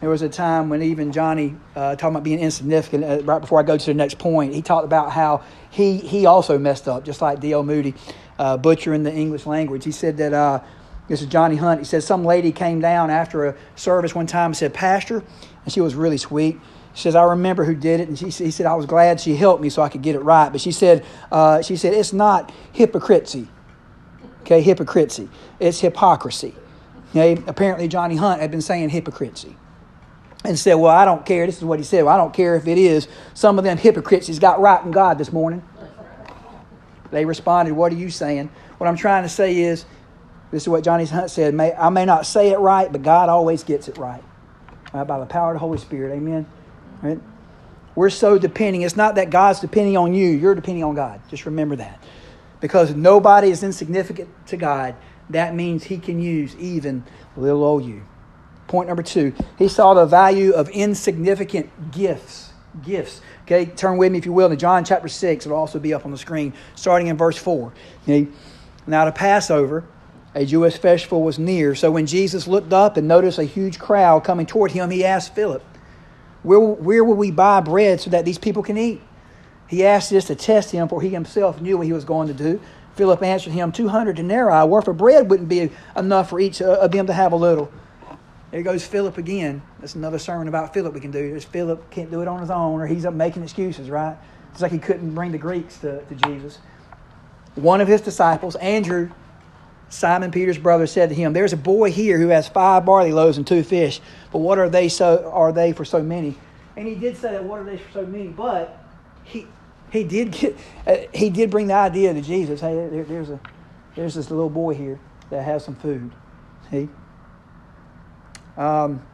There 0.00 0.08
was 0.08 0.22
a 0.22 0.28
time 0.28 0.68
when 0.68 0.80
even 0.82 1.10
Johnny, 1.10 1.56
uh, 1.74 1.96
talking 1.96 2.14
about 2.14 2.22
being 2.22 2.38
insignificant, 2.38 3.02
uh, 3.02 3.24
right 3.24 3.40
before 3.40 3.58
I 3.58 3.64
go 3.64 3.76
to 3.76 3.86
the 3.86 3.92
next 3.92 4.20
point, 4.20 4.54
he 4.54 4.62
talked 4.62 4.84
about 4.84 5.10
how 5.10 5.42
he, 5.68 5.96
he 5.96 6.26
also 6.26 6.58
messed 6.58 6.86
up, 6.86 7.04
just 7.04 7.20
like 7.20 7.40
D.L. 7.40 7.64
Moody, 7.64 7.92
uh, 8.38 8.56
butchering 8.56 9.02
the 9.02 9.12
English 9.12 9.46
language. 9.46 9.84
He 9.84 9.90
said 9.90 10.16
that, 10.18 10.32
uh, 10.32 10.60
this 11.08 11.22
is 11.22 11.26
Johnny 11.26 11.56
Hunt, 11.56 11.80
he 11.80 11.84
said 11.84 12.04
some 12.04 12.24
lady 12.24 12.52
came 12.52 12.80
down 12.80 13.10
after 13.10 13.46
a 13.46 13.56
service 13.74 14.14
one 14.14 14.28
time 14.28 14.50
and 14.50 14.56
said, 14.56 14.72
Pastor, 14.72 15.24
and 15.64 15.72
she 15.72 15.80
was 15.80 15.96
really 15.96 16.18
sweet. 16.18 16.60
She 16.96 17.02
says, 17.02 17.14
I 17.14 17.24
remember 17.24 17.64
who 17.64 17.74
did 17.74 18.00
it, 18.00 18.08
and 18.08 18.18
she, 18.18 18.30
he 18.30 18.50
said, 18.50 18.64
I 18.64 18.74
was 18.74 18.86
glad 18.86 19.20
she 19.20 19.36
helped 19.36 19.62
me 19.62 19.68
so 19.68 19.82
I 19.82 19.90
could 19.90 20.00
get 20.00 20.14
it 20.14 20.20
right. 20.20 20.50
But 20.50 20.62
she 20.62 20.72
said, 20.72 21.04
uh, 21.30 21.60
she 21.60 21.76
said, 21.76 21.92
it's 21.92 22.14
not 22.14 22.50
hypocrisy. 22.72 23.48
Okay, 24.40 24.62
hypocrisy. 24.62 25.28
It's 25.60 25.78
hypocrisy. 25.78 26.54
Okay, 27.10 27.38
apparently 27.46 27.86
Johnny 27.86 28.16
Hunt 28.16 28.40
had 28.40 28.50
been 28.50 28.62
saying 28.62 28.88
hypocrisy 28.88 29.56
and 30.42 30.58
said, 30.58 30.74
Well, 30.74 30.90
I 30.90 31.04
don't 31.04 31.26
care. 31.26 31.44
This 31.44 31.58
is 31.58 31.64
what 31.64 31.78
he 31.78 31.84
said. 31.84 32.04
Well, 32.04 32.14
I 32.14 32.16
don't 32.16 32.32
care 32.32 32.56
if 32.56 32.66
it 32.66 32.78
is. 32.78 33.08
Some 33.34 33.58
of 33.58 33.64
them 33.64 33.76
hypocrites 33.76 34.38
got 34.38 34.60
right 34.60 34.82
in 34.82 34.90
God 34.90 35.18
this 35.18 35.32
morning. 35.32 35.62
They 37.10 37.26
responded, 37.26 37.74
What 37.74 37.92
are 37.92 37.96
you 37.96 38.08
saying? 38.08 38.48
What 38.78 38.86
I'm 38.86 38.96
trying 38.96 39.22
to 39.24 39.28
say 39.28 39.58
is, 39.58 39.84
this 40.50 40.62
is 40.62 40.68
what 40.68 40.82
Johnny 40.82 41.04
Hunt 41.04 41.30
said. 41.30 41.52
May, 41.52 41.74
I 41.74 41.90
may 41.90 42.06
not 42.06 42.24
say 42.24 42.52
it 42.52 42.58
right, 42.58 42.90
but 42.90 43.02
God 43.02 43.28
always 43.28 43.64
gets 43.64 43.88
it 43.88 43.98
right. 43.98 44.22
right 44.94 45.06
by 45.06 45.18
the 45.18 45.26
power 45.26 45.50
of 45.50 45.56
the 45.56 45.60
Holy 45.60 45.78
Spirit. 45.78 46.14
Amen. 46.14 46.46
Right? 47.02 47.20
We're 47.94 48.10
so 48.10 48.38
depending. 48.38 48.82
It's 48.82 48.96
not 48.96 49.14
that 49.14 49.30
God's 49.30 49.60
depending 49.60 49.96
on 49.96 50.14
you, 50.14 50.28
you're 50.28 50.54
depending 50.54 50.84
on 50.84 50.94
God. 50.94 51.20
Just 51.28 51.46
remember 51.46 51.76
that. 51.76 52.02
Because 52.60 52.94
nobody 52.94 53.50
is 53.50 53.62
insignificant 53.62 54.28
to 54.48 54.56
God, 54.56 54.96
that 55.30 55.54
means 55.54 55.84
He 55.84 55.98
can 55.98 56.20
use 56.20 56.54
even 56.56 57.04
little 57.36 57.64
old 57.64 57.84
you. 57.84 58.02
Point 58.68 58.88
number 58.88 59.02
two, 59.02 59.32
he 59.58 59.68
saw 59.68 59.94
the 59.94 60.06
value 60.06 60.52
of 60.52 60.68
insignificant 60.70 61.92
gifts. 61.92 62.52
Gifts. 62.82 63.20
Okay, 63.44 63.66
turn 63.66 63.96
with 63.96 64.10
me, 64.10 64.18
if 64.18 64.26
you 64.26 64.32
will, 64.32 64.48
to 64.48 64.56
John 64.56 64.84
chapter 64.84 65.08
6. 65.08 65.46
It'll 65.46 65.56
also 65.56 65.78
be 65.78 65.94
up 65.94 66.04
on 66.04 66.10
the 66.10 66.18
screen, 66.18 66.52
starting 66.74 67.06
in 67.06 67.16
verse 67.16 67.36
4. 67.36 67.72
Okay? 68.02 68.26
Now, 68.86 69.04
the 69.04 69.12
Passover, 69.12 69.84
a 70.34 70.44
Jewish 70.44 70.76
festival, 70.78 71.22
was 71.22 71.38
near. 71.38 71.74
So 71.74 71.90
when 71.92 72.06
Jesus 72.06 72.48
looked 72.48 72.72
up 72.72 72.96
and 72.96 73.06
noticed 73.06 73.38
a 73.38 73.44
huge 73.44 73.78
crowd 73.78 74.24
coming 74.24 74.46
toward 74.46 74.72
him, 74.72 74.90
he 74.90 75.04
asked 75.04 75.34
Philip, 75.34 75.62
Where, 76.46 76.60
where 76.60 77.02
will 77.02 77.16
we 77.16 77.32
buy 77.32 77.60
bread 77.60 78.00
so 78.00 78.10
that 78.10 78.24
these 78.24 78.38
people 78.38 78.62
can 78.62 78.78
eat? 78.78 79.02
He 79.66 79.84
asked 79.84 80.10
this 80.10 80.26
to 80.26 80.36
test 80.36 80.70
him, 80.70 80.86
for 80.86 81.02
he 81.02 81.08
himself 81.08 81.60
knew 81.60 81.76
what 81.76 81.88
he 81.88 81.92
was 81.92 82.04
going 82.04 82.28
to 82.28 82.34
do. 82.34 82.60
Philip 82.94 83.20
answered 83.20 83.52
him, 83.52 83.72
200 83.72 84.14
denarii 84.14 84.64
worth 84.64 84.86
of 84.86 84.96
bread 84.96 85.28
wouldn't 85.28 85.48
be 85.48 85.72
enough 85.96 86.30
for 86.30 86.38
each 86.38 86.62
uh, 86.62 86.74
of 86.74 86.92
them 86.92 87.08
to 87.08 87.12
have 87.12 87.32
a 87.32 87.36
little. 87.36 87.72
There 88.52 88.62
goes 88.62 88.86
Philip 88.86 89.18
again. 89.18 89.60
That's 89.80 89.96
another 89.96 90.20
sermon 90.20 90.46
about 90.46 90.72
Philip 90.72 90.94
we 90.94 91.00
can 91.00 91.10
do. 91.10 91.30
There's 91.30 91.44
Philip 91.44 91.90
can't 91.90 92.12
do 92.12 92.22
it 92.22 92.28
on 92.28 92.38
his 92.38 92.50
own, 92.50 92.80
or 92.80 92.86
he's 92.86 93.04
up 93.04 93.14
making 93.14 93.42
excuses, 93.42 93.90
right? 93.90 94.16
It's 94.52 94.62
like 94.62 94.70
he 94.70 94.78
couldn't 94.78 95.16
bring 95.16 95.32
the 95.32 95.38
Greeks 95.38 95.78
to, 95.78 96.00
to 96.04 96.14
Jesus. 96.14 96.60
One 97.56 97.80
of 97.80 97.88
his 97.88 98.00
disciples, 98.00 98.54
Andrew, 98.54 99.10
Simon 99.88 100.30
Peter's 100.30 100.58
brother, 100.58 100.86
said 100.86 101.10
to 101.10 101.14
him, 101.14 101.32
There's 101.32 101.52
a 101.52 101.56
boy 101.56 101.90
here 101.90 102.18
who 102.18 102.28
has 102.28 102.48
five 102.48 102.84
barley 102.84 103.12
loaves 103.12 103.38
and 103.38 103.46
two 103.46 103.62
fish, 103.62 104.00
but 104.32 104.38
what 104.38 104.58
are 104.58 104.68
they 104.68 104.88
so 104.88 105.30
are 105.32 105.52
they 105.52 105.72
for 105.72 105.84
so 105.84 106.02
many? 106.02 106.36
And 106.76 106.86
he 106.86 106.94
did 106.94 107.16
say 107.16 107.32
that 107.32 107.44
what 107.44 107.60
are 107.60 107.64
they 107.64 107.78
for 107.78 107.92
so 107.92 108.06
many, 108.06 108.28
but 108.28 108.82
he 109.24 109.46
he 109.90 110.04
did 110.04 110.32
get 110.32 110.56
uh, 110.86 110.96
he 111.14 111.30
did 111.30 111.50
bring 111.50 111.68
the 111.68 111.74
idea 111.74 112.12
to 112.12 112.20
Jesus. 112.20 112.60
Hey, 112.60 112.74
there, 112.74 113.04
there's 113.04 113.30
a 113.30 113.40
there's 113.94 114.14
this 114.14 114.30
little 114.30 114.50
boy 114.50 114.74
here 114.74 114.98
that 115.30 115.42
has 115.42 115.64
some 115.64 115.76
food. 115.76 116.10
See? 116.70 116.88
Um, 118.56 119.06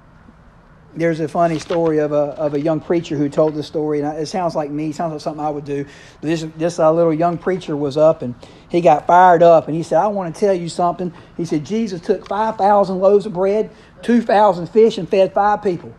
there's 0.95 1.21
a 1.21 1.29
funny 1.29 1.59
story 1.59 1.99
of 1.99 2.13
a, 2.13 2.35
of 2.37 2.55
a 2.55 2.61
young 2.61 2.81
preacher 2.81 3.17
who 3.17 3.29
told 3.29 3.55
the 3.55 3.63
story, 3.63 4.01
and 4.01 4.19
it 4.19 4.27
sounds 4.27 4.55
like 4.55 4.71
me, 4.71 4.93
sounds 4.93 5.13
like 5.13 5.21
something 5.21 5.45
I 5.45 5.49
would 5.49 5.65
do. 5.65 5.87
This, 6.21 6.47
this 6.57 6.79
uh, 6.79 6.93
little 6.93 7.15
young 7.15 7.39
preacher 7.39 7.77
was 7.77 7.97
up, 7.97 8.23
and 8.23 8.35
he 8.69 8.81
got 8.81 9.07
fired 9.07 9.43
up, 9.43 9.69
and 9.69 9.77
he 9.77 9.83
said, 9.83 9.99
I 9.99 10.09
want 10.09 10.35
to 10.35 10.41
tell 10.41 10.55
you 10.55 10.69
something. 10.69 11.13
He 11.37 11.45
said, 11.45 11.65
Jesus 11.65 12.01
took 12.01 12.29
5,000 12.29 12.99
loaves 12.99 13.27
of 13.27 13.33
bread, 13.33 13.71
2,000 14.03 14.67
fish, 14.69 14.99
and 14.99 15.09
fed 15.09 15.33
five 15.33 15.63
people. 15.63 15.95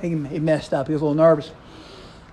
He, 0.00 0.08
he 0.08 0.38
messed 0.38 0.74
up. 0.74 0.88
He 0.88 0.92
was 0.92 1.02
a 1.02 1.04
little 1.04 1.22
nervous. 1.22 1.50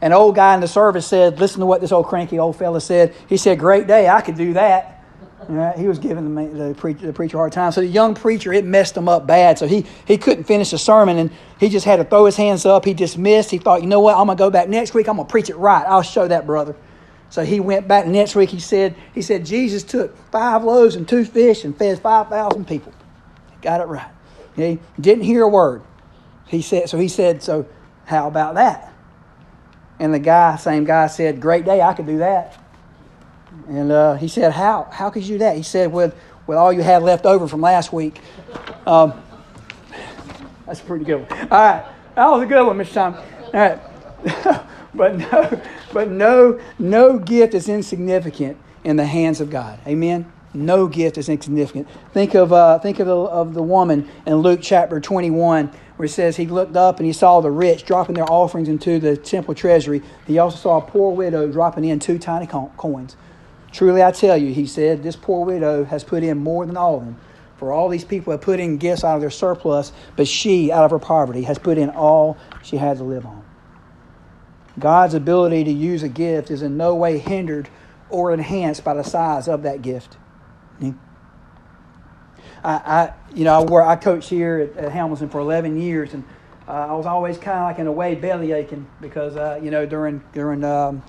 An 0.02 0.14
old 0.14 0.36
guy 0.36 0.56
in 0.56 0.62
the 0.62 0.68
service 0.68 1.06
said, 1.06 1.40
Listen 1.40 1.60
to 1.60 1.66
what 1.68 1.80
this 1.80 1.92
old 1.92 2.08
cranky 2.08 2.40
old 2.40 2.56
fella 2.56 2.82
said. 2.82 3.14
He 3.30 3.38
said, 3.38 3.60
Great 3.60 3.86
day, 3.86 4.10
I 4.10 4.22
could 4.22 4.36
do 4.36 4.54
that. 4.54 5.01
He 5.48 5.88
was 5.88 5.98
giving 5.98 6.36
the, 6.36 6.46
the, 6.48 6.76
preacher, 6.76 7.08
the 7.08 7.14
preacher 7.14 7.38
a 7.38 7.40
hard 7.40 7.52
time. 7.52 7.72
So 7.72 7.82
the 7.82 7.88
young 7.88 8.14
preacher, 8.14 8.54
it 8.54 8.64
messed 8.64 8.96
him 8.96 9.10
up 9.10 9.26
bad. 9.26 9.58
So 9.58 9.68
he, 9.68 9.86
he 10.06 10.18
couldn't 10.18 10.44
finish 10.44 10.72
the 10.72 10.78
sermon 10.78 11.18
and 11.18 11.32
he 11.60 11.68
just 11.68 11.86
had 11.86 11.96
to 11.98 12.04
throw 12.04 12.26
his 12.26 12.36
hands 12.36 12.66
up. 12.66 12.86
He 12.86 12.94
dismissed. 12.94 13.50
He 13.50 13.58
thought, 13.58 13.82
you 13.82 13.88
know 13.88 14.00
what? 14.00 14.18
I'm 14.18 14.28
going 14.28 14.38
to 14.38 14.42
go 14.42 14.52
back 14.52 14.70
next 14.70 14.94
week. 14.94 15.10
I'm 15.10 15.16
going 15.16 15.28
to 15.28 15.32
preach 15.32 15.50
it 15.50 15.56
right. 15.56 15.84
I'll 15.88 16.04
show 16.04 16.28
that 16.28 16.46
brother. 16.46 16.76
So 17.30 17.44
he 17.44 17.60
went 17.60 17.88
back 17.88 18.06
next 18.06 18.36
week. 18.36 18.50
He 18.50 18.60
said, 18.60 18.96
he 19.14 19.22
said 19.22 19.46
Jesus 19.46 19.84
took 19.84 20.16
five 20.32 20.64
loaves 20.64 20.96
and 20.96 21.08
two 21.08 21.26
fish 21.26 21.64
and 21.64 21.76
fed 21.76 22.00
5,000 22.00 22.68
people. 22.68 22.94
He 23.52 23.62
Got 23.62 23.82
it 23.82 23.86
right. 23.86 24.12
He 24.56 24.80
didn't 25.00 25.24
hear 25.24 25.44
a 25.44 25.48
word. 25.48 25.82
He 26.48 26.62
said, 26.62 26.90
so 26.90 26.98
he 26.98 27.08
said, 27.08 27.42
so 27.42 27.66
how 28.06 28.28
about 28.28 28.56
that? 28.56 28.94
And 30.00 30.14
the 30.14 30.20
guy, 30.20 30.58
same 30.58 30.84
guy 30.84 31.08
said, 31.08 31.40
great 31.40 31.64
day. 31.64 31.82
I 31.82 31.94
could 31.94 32.06
do 32.06 32.18
that. 32.18 32.61
And 33.68 33.92
uh, 33.92 34.16
he 34.16 34.28
said, 34.28 34.54
How? 34.54 34.88
How 34.92 35.10
could 35.10 35.24
you 35.24 35.36
do 35.36 35.40
that? 35.40 35.56
He 35.58 35.64
said, 35.64 35.92
With, 35.92 36.16
with 36.48 36.58
all 36.58 36.72
you 36.74 36.82
had 36.82 37.04
left 37.04 37.26
over 37.26 37.48
from 37.48 37.62
last 37.62 37.94
week. 37.94 38.20
Um, 38.86 39.14
that's 40.66 40.82
a 40.82 40.84
pretty 40.84 41.06
good 41.06 41.30
one. 41.30 41.40
All 41.44 41.48
right. 41.48 41.86
That 42.16 42.28
was 42.28 42.44
a 42.44 42.46
good 42.46 42.66
one, 42.66 42.78
Mr. 42.78 42.94
Tom. 42.94 43.16
All 43.16 43.52
right. 43.54 43.80
but 44.94 45.18
no, 45.18 45.62
but 45.94 46.10
no, 46.10 46.60
no 46.80 47.18
gift 47.20 47.54
is 47.54 47.70
insignificant 47.70 48.58
in 48.84 48.96
the 48.96 49.06
hands 49.06 49.42
of 49.42 49.50
God. 49.50 49.80
Amen. 49.88 50.32
No 50.54 50.88
gift 50.88 51.18
is 51.18 51.30
insignificant. 51.30 51.88
Think 52.14 52.36
of 52.36 52.52
uh, 52.52 52.80
think 52.80 53.00
of 53.00 53.08
the, 53.08 53.16
of 53.16 53.54
the 53.54 53.64
woman 53.64 54.10
in 54.26 54.36
Luke 54.36 54.60
chapter 54.62 55.00
twenty 55.00 55.32
one, 55.32 55.72
where 55.96 56.06
it 56.06 56.10
says 56.10 56.36
he 56.36 56.46
looked 56.46 56.76
up 56.76 56.98
and 56.98 57.06
he 57.06 57.14
saw 57.14 57.40
the 57.40 57.52
rich 57.52 57.86
dropping 57.86 58.16
their 58.16 58.30
offerings 58.30 58.68
into 58.68 59.00
the 59.00 59.16
temple 59.16 59.56
treasury. 59.56 60.02
He 60.28 60.40
also 60.40 60.58
saw 60.58 60.78
a 60.78 60.82
poor 60.82 61.14
widow 61.16 61.50
dropping 61.50 61.86
in 61.86 62.00
two 62.00 62.20
tiny 62.20 62.48
coins. 62.48 63.16
Truly 63.72 64.04
I 64.04 64.12
tell 64.12 64.38
you, 64.38 64.54
he 64.54 64.66
said, 64.66 65.04
this 65.04 65.16
poor 65.16 65.46
widow 65.46 65.86
has 65.86 66.04
put 66.04 66.24
in 66.24 66.38
more 66.38 66.66
than 66.66 66.76
all 66.76 66.98
of 66.98 67.06
them. 67.06 67.18
For 67.58 67.72
all 67.72 67.90
these 67.90 68.04
people 68.04 68.32
have 68.32 68.42
put 68.42 68.60
in 68.60 68.78
gifts 68.78 69.04
out 69.04 69.16
of 69.16 69.22
their 69.22 69.30
surplus, 69.30 69.92
but 70.16 70.28
she, 70.28 70.72
out 70.72 70.84
of 70.84 70.92
her 70.92 71.00
poverty, 71.00 71.44
has 71.44 71.60
put 71.60 71.78
in 71.78 71.90
all 71.90 72.38
she 72.64 72.78
had 72.78 72.98
to 72.98 73.04
live 73.04 73.26
on. 73.26 73.46
God's 74.80 75.14
ability 75.14 75.66
to 75.66 75.72
use 75.72 76.02
a 76.02 76.10
gift 76.10 76.50
is 76.50 76.62
in 76.62 76.76
no 76.76 76.96
way 76.96 77.20
hindered 77.20 77.70
or 78.10 78.34
enhanced 78.34 78.84
by 78.84 78.94
the 78.94 79.04
size 79.04 79.48
of 79.48 79.64
that 79.64 79.82
gift. 79.82 80.18
I, 82.64 82.74
I 82.74 83.14
you 83.34 83.44
know, 83.44 83.66
I, 83.66 83.92
I 83.92 83.96
coached 83.96 84.30
here 84.30 84.72
at, 84.76 84.86
at 84.86 84.92
Hamilton 84.92 85.30
for 85.30 85.40
11 85.40 85.80
years, 85.80 86.14
and 86.14 86.24
uh, 86.68 86.72
I 86.72 86.94
was 86.94 87.06
always 87.06 87.38
kind 87.38 87.60
of 87.60 87.64
like 87.66 87.80
in 87.80 87.88
a 87.88 87.92
way 87.92 88.16
belly 88.16 88.52
aching 88.52 88.88
because, 89.00 89.36
uh, 89.36 89.60
you 89.62 89.72
know, 89.72 89.86
during 89.86 90.24
during 90.34 90.64
um, 90.64 91.04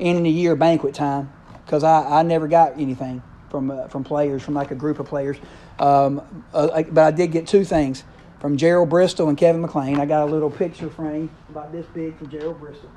end 0.00 0.18
of 0.18 0.24
the 0.24 0.30
year 0.30 0.56
banquet 0.56 0.94
time, 0.94 1.32
because 1.66 1.82
I, 1.82 2.20
I 2.20 2.22
never 2.22 2.46
got 2.48 2.78
anything 2.78 3.22
from 3.50 3.70
uh, 3.70 3.88
from 3.88 4.04
players 4.04 4.42
from 4.42 4.54
like 4.54 4.70
a 4.70 4.74
group 4.74 4.98
of 5.00 5.06
players. 5.06 5.36
Um, 5.78 6.44
uh, 6.54 6.82
but 6.84 7.04
I 7.04 7.10
did 7.10 7.32
get 7.32 7.46
two 7.46 7.64
things 7.64 8.04
from 8.40 8.56
Gerald 8.56 8.88
Bristol 8.88 9.28
and 9.28 9.36
Kevin 9.36 9.60
McLean. 9.60 10.00
I 10.00 10.06
got 10.06 10.22
a 10.22 10.30
little 10.30 10.50
picture 10.50 10.88
frame 10.88 11.28
about 11.50 11.72
this 11.72 11.84
big 11.86 12.16
from 12.16 12.30
Gerald 12.30 12.60
Bristol, 12.60 12.90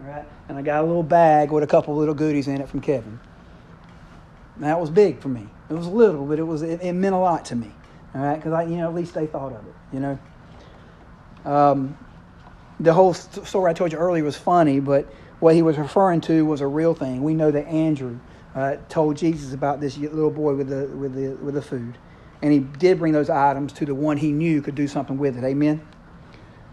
all 0.00 0.06
right, 0.06 0.24
and 0.48 0.58
I 0.58 0.62
got 0.62 0.82
a 0.82 0.86
little 0.86 1.02
bag 1.02 1.50
with 1.50 1.62
a 1.62 1.66
couple 1.66 1.94
little 1.94 2.14
goodies 2.14 2.48
in 2.48 2.60
it 2.60 2.68
from 2.68 2.80
Kevin. 2.80 3.20
And 4.56 4.64
that 4.64 4.80
was 4.80 4.88
big 4.88 5.20
for 5.20 5.28
me. 5.28 5.48
It 5.68 5.74
was 5.74 5.86
little, 5.86 6.24
but 6.24 6.38
it 6.38 6.44
was 6.44 6.62
it, 6.62 6.80
it 6.82 6.92
meant 6.94 7.14
a 7.14 7.18
lot 7.18 7.44
to 7.46 7.56
me, 7.56 7.70
all 8.14 8.22
right, 8.22 8.36
because 8.36 8.52
I 8.52 8.62
you 8.64 8.76
know 8.76 8.88
at 8.88 8.94
least 8.94 9.14
they 9.14 9.26
thought 9.26 9.52
of 9.52 9.66
it, 9.66 9.74
you 9.92 10.00
know. 10.00 10.18
Um, 11.44 11.98
the 12.80 12.92
whole 12.92 13.14
story 13.14 13.70
I 13.70 13.74
told 13.74 13.92
you 13.92 13.98
earlier 13.98 14.24
was 14.24 14.36
funny, 14.36 14.80
but 14.80 15.12
what 15.44 15.54
he 15.54 15.60
was 15.60 15.76
referring 15.76 16.22
to 16.22 16.46
was 16.46 16.62
a 16.62 16.66
real 16.66 16.94
thing. 16.94 17.22
We 17.22 17.34
know 17.34 17.50
that 17.50 17.66
Andrew 17.66 18.18
uh, 18.54 18.76
told 18.88 19.18
Jesus 19.18 19.52
about 19.52 19.78
this 19.78 19.98
little 19.98 20.30
boy 20.30 20.54
with 20.54 20.68
the, 20.70 20.86
with, 20.96 21.14
the, 21.14 21.36
with 21.36 21.52
the 21.52 21.60
food. 21.60 21.98
And 22.40 22.50
he 22.50 22.60
did 22.60 22.98
bring 22.98 23.12
those 23.12 23.28
items 23.28 23.74
to 23.74 23.84
the 23.84 23.94
one 23.94 24.16
he 24.16 24.32
knew 24.32 24.62
could 24.62 24.74
do 24.74 24.88
something 24.88 25.18
with 25.18 25.36
it. 25.36 25.44
Amen? 25.44 25.86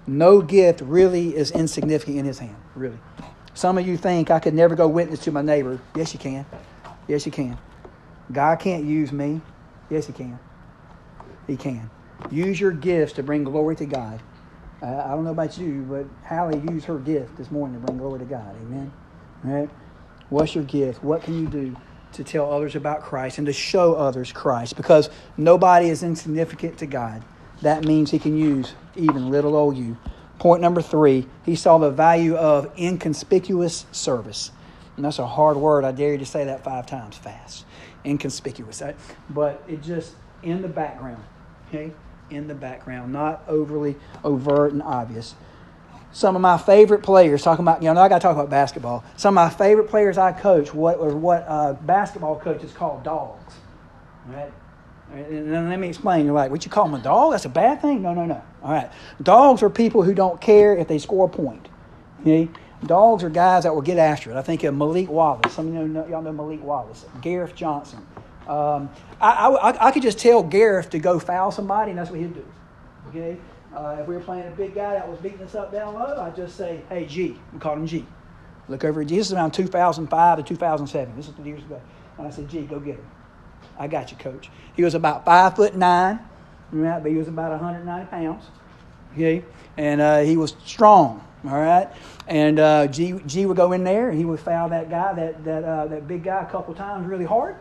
No 0.07 0.41
gift 0.41 0.79
really 0.79 1.35
is 1.35 1.51
insignificant 1.51 2.19
in 2.19 2.23
his 2.23 2.39
hand, 2.39 2.55
really. 2.73 2.97
Some 3.55 3.77
of 3.77 3.85
you 3.85 3.97
think 3.97 4.31
I 4.31 4.39
could 4.39 4.53
never 4.53 4.73
go 4.73 4.87
witness 4.87 5.19
to 5.25 5.33
my 5.33 5.41
neighbor. 5.41 5.81
Yes, 5.93 6.13
you 6.13 6.19
can. 6.21 6.45
Yes, 7.09 7.25
you 7.25 7.31
can. 7.33 7.57
God 8.31 8.57
can't 8.61 8.85
use 8.85 9.11
me. 9.11 9.41
Yes, 9.89 10.07
he 10.07 10.13
can. 10.13 10.39
He 11.45 11.57
can. 11.57 11.89
Use 12.31 12.57
your 12.57 12.71
gifts 12.71 13.11
to 13.13 13.23
bring 13.23 13.43
glory 13.43 13.75
to 13.75 13.85
God. 13.85 14.21
I 14.81 15.09
don't 15.09 15.23
know 15.23 15.31
about 15.31 15.57
you, 15.57 15.85
but 15.87 16.05
Hallie 16.27 16.59
used 16.71 16.85
her 16.85 16.97
gift 16.97 17.37
this 17.37 17.51
morning 17.51 17.79
to 17.79 17.85
bring 17.85 17.99
glory 17.99 18.19
to 18.19 18.25
God. 18.25 18.55
Amen. 18.61 18.91
Right? 19.43 19.69
What's 20.29 20.55
your 20.55 20.63
gift? 20.63 21.03
What 21.03 21.23
can 21.23 21.39
you 21.39 21.47
do 21.47 21.75
to 22.13 22.23
tell 22.23 22.51
others 22.51 22.75
about 22.75 23.01
Christ 23.01 23.37
and 23.37 23.47
to 23.47 23.53
show 23.53 23.93
others 23.95 24.31
Christ 24.31 24.75
because 24.75 25.09
nobody 25.37 25.89
is 25.89 26.03
insignificant 26.03 26.77
to 26.79 26.85
God. 26.85 27.23
That 27.61 27.85
means 27.85 28.11
He 28.11 28.19
can 28.19 28.37
use 28.37 28.73
even 28.95 29.29
little 29.29 29.55
old 29.55 29.77
you. 29.77 29.97
Point 30.39 30.61
number 30.61 30.81
three, 30.81 31.27
he 31.45 31.55
saw 31.55 31.77
the 31.77 31.91
value 31.91 32.35
of 32.35 32.71
inconspicuous 32.77 33.85
service. 33.91 34.51
And 34.95 35.05
that's 35.05 35.19
a 35.19 35.27
hard 35.27 35.55
word. 35.55 35.85
I 35.85 35.91
dare 35.91 36.13
you 36.13 36.17
to 36.17 36.25
say 36.25 36.45
that 36.45 36.63
five 36.63 36.87
times 36.87 37.15
fast. 37.15 37.65
Inconspicuous. 38.03 38.81
But 39.29 39.63
it 39.67 39.83
just 39.83 40.15
in 40.41 40.63
the 40.63 40.67
background. 40.67 41.23
Okay? 41.67 41.91
In 42.31 42.47
the 42.47 42.55
background, 42.55 43.11
not 43.11 43.43
overly 43.47 43.97
overt 44.23 44.71
and 44.71 44.81
obvious. 44.81 45.35
Some 46.13 46.35
of 46.35 46.41
my 46.41 46.57
favorite 46.57 47.03
players, 47.03 47.41
talking 47.41 47.63
about, 47.63 47.83
you 47.83 47.93
know, 47.93 47.99
I 47.99 48.07
got 48.07 48.19
to 48.19 48.21
talk 48.21 48.35
about 48.35 48.49
basketball. 48.49 49.03
Some 49.17 49.37
of 49.37 49.43
my 49.43 49.49
favorite 49.49 49.89
players 49.89 50.17
I 50.17 50.31
coach, 50.31 50.73
what, 50.73 50.97
or 50.97 51.15
what 51.15 51.45
uh, 51.47 51.73
basketball 51.73 52.39
coaches 52.39 52.71
call 52.71 53.01
dogs. 53.03 53.55
Right? 54.27 54.51
And 55.13 55.69
let 55.69 55.77
me 55.77 55.89
explain. 55.89 56.25
You're 56.25 56.33
like, 56.33 56.51
what 56.51 56.63
you 56.63 56.71
call 56.71 56.85
them 56.85 56.93
a 56.93 57.03
dog? 57.03 57.33
That's 57.33 57.43
a 57.43 57.49
bad 57.49 57.81
thing? 57.81 58.01
No, 58.01 58.13
no, 58.13 58.25
no. 58.25 58.41
All 58.63 58.71
right. 58.71 58.89
Dogs 59.21 59.61
are 59.61 59.69
people 59.69 60.03
who 60.03 60.13
don't 60.13 60.39
care 60.39 60.75
if 60.75 60.87
they 60.87 60.99
score 60.99 61.25
a 61.25 61.29
point. 61.29 61.67
Okay? 62.21 62.49
Dogs 62.85 63.23
are 63.23 63.29
guys 63.29 63.63
that 63.63 63.75
will 63.75 63.81
get 63.81 63.97
after 63.97 64.31
it. 64.31 64.37
I 64.37 64.41
think 64.41 64.63
of 64.63 64.73
Malik 64.73 65.09
Wallace. 65.09 65.53
Some 65.53 65.67
of 65.67 65.73
you 65.73 65.87
know, 65.87 66.07
y'all 66.07 66.21
know 66.21 66.31
Malik 66.31 66.63
Wallace. 66.63 67.05
Gareth 67.21 67.55
Johnson. 67.55 68.05
Um, 68.47 68.89
I, 69.19 69.47
I, 69.47 69.87
I, 69.87 69.91
could 69.91 70.01
just 70.01 70.19
tell 70.19 70.41
Gareth 70.43 70.89
to 70.89 70.99
go 70.99 71.19
foul 71.19 71.51
somebody, 71.51 71.91
and 71.91 71.99
that's 71.99 72.09
what 72.09 72.19
he'd 72.19 72.33
do. 72.33 72.45
Okay? 73.09 73.37
Uh, 73.75 73.97
if 73.99 74.07
we 74.07 74.15
were 74.15 74.21
playing 74.21 74.47
a 74.47 74.51
big 74.51 74.75
guy 74.75 74.93
that 74.93 75.07
was 75.07 75.19
beating 75.19 75.41
us 75.41 75.55
up 75.55 75.71
down 75.71 75.93
low, 75.93 76.19
I'd 76.19 76.35
just 76.35 76.57
say, 76.57 76.81
hey, 76.89 77.05
G. 77.05 77.39
We 77.53 77.59
called 77.59 77.77
him 77.77 77.87
G. 77.87 78.05
Look 78.67 78.83
over 78.83 79.01
at 79.01 79.07
G. 79.07 79.17
This 79.17 79.27
is 79.27 79.33
around 79.33 79.51
2005 79.51 80.37
to 80.37 80.43
2007. 80.43 81.15
This 81.15 81.27
is 81.27 81.35
the 81.35 81.43
years 81.43 81.61
ago. 81.63 81.81
And 82.17 82.27
I 82.27 82.29
said, 82.29 82.49
G, 82.49 82.61
go 82.63 82.79
get 82.79 82.95
him. 82.95 83.07
I 83.77 83.87
got 83.87 84.11
you, 84.11 84.17
coach. 84.17 84.49
He 84.75 84.83
was 84.83 84.95
about 84.95 85.25
five 85.25 85.55
foot 85.55 85.75
nine, 85.75 86.19
right? 86.71 87.01
but 87.01 87.11
he 87.11 87.17
was 87.17 87.27
about 87.27 87.51
190 87.51 88.09
pounds. 88.09 88.45
Okay, 89.13 89.43
and 89.77 89.99
uh, 90.01 90.19
he 90.19 90.37
was 90.37 90.55
strong. 90.65 91.25
All 91.45 91.59
right, 91.59 91.89
and 92.27 92.59
uh, 92.59 92.87
G, 92.87 93.19
G 93.25 93.45
would 93.47 93.57
go 93.57 93.71
in 93.71 93.83
there. 93.83 94.09
And 94.09 94.17
he 94.17 94.25
would 94.25 94.39
foul 94.39 94.69
that 94.69 94.89
guy, 94.89 95.13
that 95.13 95.43
that 95.43 95.63
uh, 95.63 95.87
that 95.87 96.07
big 96.07 96.23
guy, 96.23 96.43
a 96.43 96.51
couple 96.51 96.73
times, 96.73 97.07
really 97.07 97.25
hard. 97.25 97.55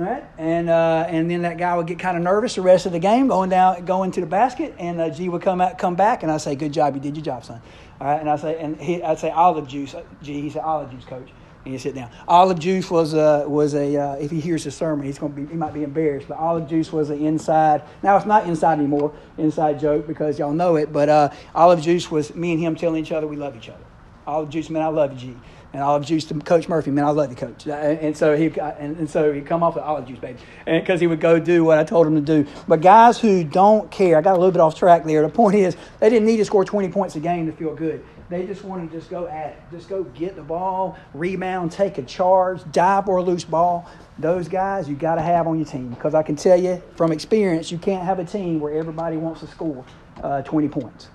Right, 0.00 0.24
and 0.38 0.70
uh, 0.70 1.04
and 1.10 1.30
then 1.30 1.42
that 1.42 1.58
guy 1.58 1.76
would 1.76 1.86
get 1.86 1.98
kind 1.98 2.16
of 2.16 2.22
nervous 2.22 2.54
the 2.54 2.62
rest 2.62 2.86
of 2.86 2.92
the 2.92 2.98
game, 2.98 3.28
going 3.28 3.50
down, 3.50 3.84
going 3.84 4.10
to 4.12 4.20
the 4.20 4.26
basket, 4.26 4.74
and 4.78 4.98
uh, 4.98 5.10
G 5.10 5.28
would 5.28 5.42
come 5.42 5.60
out, 5.60 5.76
come 5.76 5.94
back, 5.94 6.22
and 6.22 6.32
I 6.32 6.38
say, 6.38 6.54
"Good 6.54 6.72
job, 6.72 6.94
you 6.94 7.02
did 7.02 7.16
your 7.16 7.22
job, 7.22 7.44
son." 7.44 7.60
All 8.00 8.06
right, 8.06 8.18
and 8.18 8.30
I 8.30 8.36
say, 8.36 8.58
and 8.58 8.80
he, 8.80 9.02
I'd 9.02 9.18
say, 9.18 9.28
"Olive 9.28 9.68
juice, 9.68 9.94
G." 10.22 10.40
He 10.40 10.48
said, 10.48 10.62
"Olive 10.62 10.90
juice, 10.90 11.04
coach." 11.04 11.28
and 11.66 11.74
you 11.74 11.78
sit 11.78 11.94
down. 11.94 12.10
Olive 12.26 12.58
juice 12.58 12.90
was 12.90 13.12
a 13.12 13.44
was 13.46 13.74
a 13.74 13.94
uh, 13.94 14.14
if 14.14 14.30
he 14.30 14.40
hears 14.40 14.64
the 14.64 14.70
sermon, 14.70 15.04
he's 15.04 15.18
to 15.18 15.28
be 15.28 15.44
he 15.44 15.54
might 15.54 15.74
be 15.74 15.82
embarrassed. 15.82 16.28
But 16.28 16.38
olive 16.38 16.66
juice 16.66 16.90
was 16.90 17.10
an 17.10 17.22
inside. 17.22 17.82
Now 18.02 18.16
it's 18.16 18.24
not 18.24 18.46
inside 18.46 18.78
anymore. 18.78 19.12
Inside 19.36 19.78
joke 19.78 20.06
because 20.06 20.38
y'all 20.38 20.54
know 20.54 20.76
it. 20.76 20.94
But 20.94 21.10
uh, 21.10 21.30
olive 21.54 21.82
juice 21.82 22.10
was 22.10 22.34
me 22.34 22.52
and 22.52 22.60
him 22.60 22.74
telling 22.74 23.04
each 23.04 23.12
other 23.12 23.26
we 23.26 23.36
love 23.36 23.54
each 23.54 23.68
other. 23.68 23.84
Olive 24.26 24.48
juice 24.48 24.70
man, 24.70 24.82
I 24.82 24.86
love 24.86 25.12
you, 25.12 25.34
G. 25.34 25.36
And 25.72 25.82
olive 25.82 26.04
juice 26.04 26.24
to 26.26 26.34
Coach 26.34 26.68
Murphy, 26.68 26.90
man, 26.90 27.04
I 27.04 27.10
love 27.10 27.30
you, 27.30 27.36
Coach. 27.36 27.66
And, 27.66 28.16
so 28.16 28.36
he 28.36 28.46
and, 28.58 28.96
and 28.96 29.08
so 29.08 29.32
he 29.32 29.40
come 29.40 29.62
off 29.62 29.76
with 29.76 29.84
olive 29.84 30.06
juice, 30.06 30.18
baby, 30.18 30.38
because 30.66 31.00
he 31.00 31.06
would 31.06 31.20
go 31.20 31.38
do 31.38 31.64
what 31.64 31.78
I 31.78 31.84
told 31.84 32.08
him 32.08 32.16
to 32.16 32.20
do. 32.20 32.50
But 32.66 32.80
guys 32.80 33.20
who 33.20 33.44
don't 33.44 33.88
care, 33.88 34.16
I 34.16 34.20
got 34.20 34.32
a 34.32 34.38
little 34.38 34.50
bit 34.50 34.60
off 34.60 34.74
track 34.74 35.04
there. 35.04 35.22
The 35.22 35.28
point 35.28 35.54
is, 35.54 35.76
they 36.00 36.10
didn't 36.10 36.26
need 36.26 36.38
to 36.38 36.44
score 36.44 36.64
20 36.64 36.88
points 36.88 37.14
a 37.14 37.20
game 37.20 37.46
to 37.46 37.52
feel 37.52 37.74
good. 37.76 38.04
They 38.30 38.46
just 38.46 38.64
want 38.64 38.88
to 38.88 38.96
just 38.96 39.10
go 39.10 39.26
at 39.26 39.50
it. 39.50 39.62
Just 39.72 39.88
go 39.88 40.04
get 40.04 40.36
the 40.36 40.42
ball, 40.42 40.96
rebound, 41.14 41.70
take 41.70 41.98
a 41.98 42.02
charge, 42.02 42.62
dive 42.72 43.04
for 43.04 43.18
a 43.18 43.22
loose 43.22 43.44
ball. 43.44 43.88
Those 44.18 44.48
guys 44.48 44.88
you 44.88 44.96
got 44.96 45.16
to 45.16 45.22
have 45.22 45.46
on 45.46 45.56
your 45.56 45.66
team 45.66 45.88
because 45.88 46.14
I 46.14 46.22
can 46.22 46.36
tell 46.36 46.58
you 46.58 46.82
from 46.96 47.10
experience, 47.10 47.70
you 47.70 47.78
can't 47.78 48.04
have 48.04 48.18
a 48.18 48.24
team 48.24 48.60
where 48.60 48.72
everybody 48.72 49.16
wants 49.16 49.40
to 49.40 49.46
score 49.46 49.84
uh, 50.22 50.42
20 50.42 50.68
points. 50.68 51.08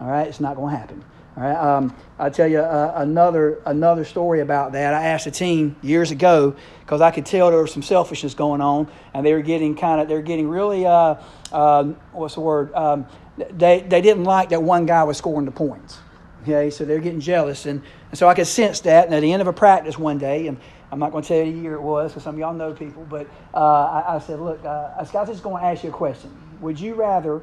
All 0.00 0.08
right, 0.08 0.26
it's 0.26 0.40
not 0.40 0.56
going 0.56 0.72
to 0.72 0.78
happen. 0.78 1.04
All 1.34 1.42
right, 1.42 1.56
um, 1.56 1.96
I'll 2.18 2.30
tell 2.30 2.46
you 2.46 2.58
uh, 2.58 2.92
another 2.96 3.62
another 3.64 4.04
story 4.04 4.40
about 4.40 4.72
that. 4.72 4.92
I 4.92 5.04
asked 5.04 5.26
a 5.26 5.30
team 5.30 5.76
years 5.80 6.10
ago 6.10 6.54
because 6.80 7.00
I 7.00 7.10
could 7.10 7.24
tell 7.24 7.50
there 7.50 7.62
was 7.62 7.72
some 7.72 7.82
selfishness 7.82 8.34
going 8.34 8.60
on, 8.60 8.86
and 9.14 9.24
they 9.24 9.32
were 9.32 9.40
getting 9.40 9.74
kind 9.74 10.00
of 10.00 10.08
they 10.08 10.14
were 10.14 10.20
getting 10.20 10.48
really 10.48 10.84
uh, 10.84 11.14
um, 11.50 11.96
what's 12.12 12.34
the 12.34 12.40
word? 12.40 12.74
Um, 12.74 13.06
they 13.36 13.80
they 13.80 14.02
didn't 14.02 14.24
like 14.24 14.50
that 14.50 14.62
one 14.62 14.84
guy 14.84 15.04
was 15.04 15.16
scoring 15.16 15.46
the 15.46 15.52
points. 15.52 16.00
Okay, 16.42 16.70
so 16.70 16.84
they're 16.84 16.98
getting 16.98 17.20
jealous. 17.20 17.66
And, 17.66 17.82
and 18.10 18.18
so 18.18 18.28
I 18.28 18.34
could 18.34 18.48
sense 18.48 18.80
that. 18.80 19.06
And 19.06 19.14
at 19.14 19.20
the 19.20 19.32
end 19.32 19.40
of 19.42 19.48
a 19.48 19.52
practice 19.52 19.96
one 19.96 20.18
day, 20.18 20.48
and 20.48 20.58
I'm 20.90 20.98
not 20.98 21.12
going 21.12 21.22
to 21.22 21.28
tell 21.28 21.38
you 21.38 21.52
the 21.52 21.58
year 21.58 21.74
it 21.74 21.82
was 21.82 22.10
because 22.10 22.24
some 22.24 22.34
of 22.34 22.38
y'all 22.40 22.52
know 22.52 22.72
people, 22.72 23.06
but 23.08 23.28
uh, 23.54 23.58
I, 23.58 24.16
I, 24.16 24.18
said, 24.18 24.40
Look, 24.40 24.64
uh, 24.64 24.90
was 24.98 25.10
just 25.12 25.42
going 25.42 25.62
to 25.62 25.68
ask 25.68 25.84
you 25.84 25.90
a 25.90 25.92
question. 25.92 26.36
Would 26.60 26.80
you 26.80 26.94
rather 26.94 27.42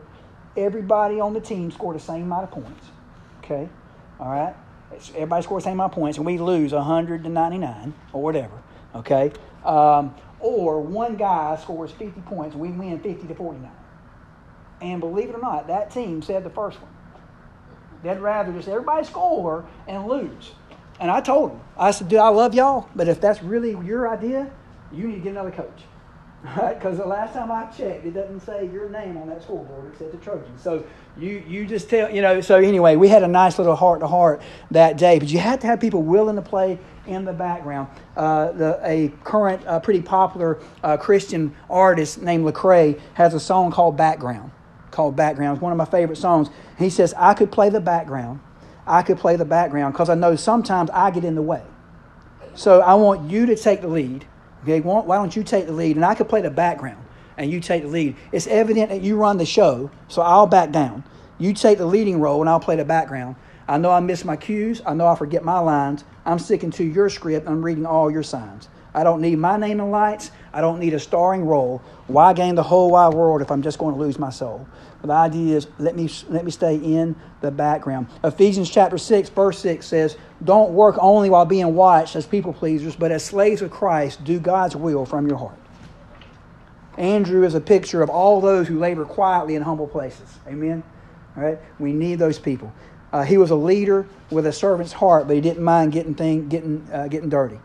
everybody 0.57 1.19
on 1.19 1.33
the 1.33 1.39
team 1.39 1.71
score 1.71 1.93
the 1.93 1.99
same 1.99 2.23
amount 2.23 2.43
of 2.43 2.51
points? 2.51 2.87
Okay, 3.43 3.69
all 4.19 4.29
right? 4.29 4.55
Everybody 5.15 5.43
scores 5.43 5.63
the 5.63 5.69
same 5.69 5.73
amount 5.73 5.93
of 5.93 5.95
points, 5.95 6.17
and 6.17 6.25
we 6.25 6.37
lose 6.37 6.73
100 6.73 7.23
to 7.23 7.29
99 7.29 7.93
or 8.11 8.21
whatever, 8.21 8.61
okay? 8.95 9.31
Um, 9.63 10.15
or 10.39 10.81
one 10.81 11.15
guy 11.15 11.57
scores 11.57 11.91
50 11.91 12.21
points, 12.21 12.55
we 12.55 12.69
win 12.69 12.99
50 12.99 13.27
to 13.27 13.35
49. 13.35 13.71
And 14.81 14.99
believe 15.01 15.29
it 15.29 15.35
or 15.35 15.41
not, 15.41 15.67
that 15.67 15.91
team 15.91 16.21
said 16.21 16.43
the 16.43 16.49
first 16.49 16.81
one. 16.81 16.91
They'd 18.01 18.19
rather 18.19 18.53
just 18.53 18.67
everybody 18.67 19.05
score 19.05 19.65
and 19.87 20.07
lose. 20.07 20.51
And 20.99 21.11
I 21.11 21.21
told 21.21 21.51
them, 21.51 21.61
I 21.77 21.91
said, 21.91 22.09
dude, 22.09 22.19
I 22.19 22.29
love 22.29 22.53
y'all, 22.53 22.89
but 22.95 23.07
if 23.07 23.21
that's 23.21 23.43
really 23.43 23.71
your 23.85 24.09
idea, 24.09 24.51
you 24.91 25.07
need 25.07 25.15
to 25.15 25.21
get 25.21 25.31
another 25.31 25.51
coach. 25.51 25.83
Right? 26.41 26.73
Because 26.73 26.97
the 26.97 27.05
last 27.05 27.33
time 27.33 27.51
I 27.51 27.65
checked, 27.65 28.05
it 28.05 28.13
doesn't 28.13 28.39
say 28.39 28.69
your 28.71 28.89
name 28.89 29.17
on 29.17 29.27
that 29.27 29.43
scoreboard. 29.43 29.93
It 29.93 29.97
said 29.97 30.11
the 30.13 30.17
Trojans. 30.17 30.61
So 30.61 30.85
you 31.17 31.43
you 31.45 31.65
just 31.65 31.89
tell 31.89 32.09
you 32.09 32.21
know. 32.21 32.39
So 32.39 32.55
anyway, 32.55 32.95
we 32.95 33.09
had 33.09 33.23
a 33.23 33.27
nice 33.27 33.57
little 33.57 33.75
heart 33.75 33.99
to 33.99 34.07
heart 34.07 34.41
that 34.71 34.97
day. 34.97 35.19
But 35.19 35.27
you 35.27 35.39
had 35.39 35.59
to 35.61 35.67
have 35.67 35.81
people 35.81 36.01
willing 36.01 36.37
to 36.37 36.41
play 36.41 36.79
in 37.05 37.25
the 37.25 37.33
background. 37.33 37.89
Uh, 38.15 38.53
the, 38.53 38.79
a 38.83 39.09
current, 39.25 39.65
uh, 39.67 39.81
pretty 39.81 40.01
popular 40.01 40.59
uh, 40.81 40.95
Christian 40.95 41.53
artist 41.69 42.21
named 42.21 42.45
Lecrae 42.45 42.99
has 43.15 43.33
a 43.33 43.39
song 43.39 43.69
called 43.71 43.97
"Background." 43.97 44.51
Called 44.91 45.17
"Background." 45.17 45.57
It's 45.57 45.61
one 45.61 45.73
of 45.73 45.77
my 45.77 45.85
favorite 45.85 46.17
songs. 46.17 46.49
He 46.77 46.89
says, 46.89 47.13
I 47.17 47.33
could 47.33 47.51
play 47.51 47.69
the 47.69 47.81
background. 47.81 48.39
I 48.87 49.01
could 49.01 49.17
play 49.17 49.35
the 49.35 49.45
background 49.45 49.93
because 49.93 50.09
I 50.09 50.15
know 50.15 50.37
sometimes 50.37 50.89
I 50.91 51.11
get 51.11 51.25
in 51.25 51.35
the 51.35 51.41
way. 51.41 51.63
So 52.55 52.79
I 52.79 52.93
want 52.95 53.29
you 53.29 53.45
to 53.45 53.55
take 53.57 53.81
the 53.81 53.87
lead. 53.89 54.25
Okay, 54.63 54.81
why 54.81 55.15
don't 55.15 55.35
you 55.35 55.43
take 55.43 55.67
the 55.67 55.71
lead? 55.71 55.95
And 55.95 56.05
I 56.05 56.15
could 56.15 56.27
play 56.27 56.41
the 56.41 56.49
background 56.49 57.05
and 57.37 57.49
you 57.49 57.59
take 57.59 57.83
the 57.83 57.87
lead. 57.87 58.15
It's 58.31 58.47
evident 58.47 58.89
that 58.89 59.01
you 59.01 59.15
run 59.15 59.37
the 59.37 59.45
show, 59.45 59.89
so 60.09 60.21
I'll 60.21 60.47
back 60.47 60.71
down. 60.71 61.03
You 61.37 61.53
take 61.53 61.77
the 61.77 61.85
leading 61.85 62.19
role 62.19 62.41
and 62.41 62.49
I'll 62.49 62.59
play 62.59 62.75
the 62.75 62.83
background. 62.83 63.37
I 63.67 63.77
know 63.77 63.91
I 63.91 64.01
miss 64.01 64.25
my 64.25 64.35
cues. 64.35 64.81
I 64.85 64.93
know 64.93 65.07
I 65.07 65.15
forget 65.15 65.43
my 65.43 65.59
lines. 65.59 66.03
I'm 66.25 66.39
sticking 66.39 66.71
to 66.71 66.83
your 66.83 67.09
script. 67.09 67.47
I'm 67.47 67.63
reading 67.63 67.85
all 67.85 68.11
your 68.11 68.23
signs. 68.23 68.67
I 68.93 69.03
don't 69.03 69.21
need 69.21 69.37
my 69.37 69.55
name 69.55 69.79
in 69.79 69.91
lights. 69.91 70.31
I 70.51 70.61
don't 70.61 70.79
need 70.79 70.93
a 70.93 70.99
starring 70.99 71.45
role. 71.45 71.81
Why 72.07 72.33
gain 72.33 72.55
the 72.55 72.63
whole 72.63 72.91
wide 72.91 73.13
world 73.13 73.41
if 73.41 73.51
I'm 73.51 73.61
just 73.61 73.77
going 73.77 73.93
to 73.93 74.01
lose 74.01 74.19
my 74.19 74.31
soul? 74.31 74.67
The 75.03 75.13
idea 75.13 75.57
is 75.57 75.67
let 75.77 75.95
me 75.95 76.09
let 76.27 76.43
me 76.43 76.51
stay 76.51 76.75
in 76.75 77.15
the 77.41 77.51
background. 77.51 78.07
Ephesians 78.23 78.69
chapter 78.69 78.97
6 78.97 79.29
verse 79.29 79.59
6 79.59 79.85
says, 79.85 80.17
"Don't 80.43 80.71
work 80.71 80.97
only 80.99 81.29
while 81.29 81.45
being 81.45 81.73
watched 81.75 82.15
as 82.15 82.25
people 82.25 82.51
pleasers, 82.51 82.95
but 82.95 83.11
as 83.11 83.23
slaves 83.23 83.61
of 83.61 83.71
Christ, 83.71 84.23
do 84.23 84.39
God's 84.39 84.75
will 84.75 85.05
from 85.05 85.27
your 85.27 85.37
heart." 85.37 85.57
Andrew 86.97 87.45
is 87.45 87.55
a 87.55 87.61
picture 87.61 88.01
of 88.01 88.09
all 88.09 88.41
those 88.41 88.67
who 88.67 88.77
labor 88.77 89.05
quietly 89.05 89.55
in 89.55 89.61
humble 89.61 89.87
places. 89.87 90.37
Amen. 90.45 90.83
All 91.37 91.43
right? 91.43 91.57
We 91.79 91.93
need 91.93 92.19
those 92.19 92.37
people. 92.37 92.73
Uh, 93.13 93.23
he 93.23 93.37
was 93.37 93.51
a 93.51 93.55
leader 93.55 94.05
with 94.29 94.45
a 94.45 94.51
servant's 94.51 94.91
heart, 94.91 95.25
but 95.25 95.35
he 95.35 95.41
didn't 95.41 95.63
mind 95.63 95.93
getting 95.93 96.13
thing, 96.13 96.49
getting 96.49 96.85
uh, 96.91 97.07
getting 97.07 97.29
dirty. 97.29 97.59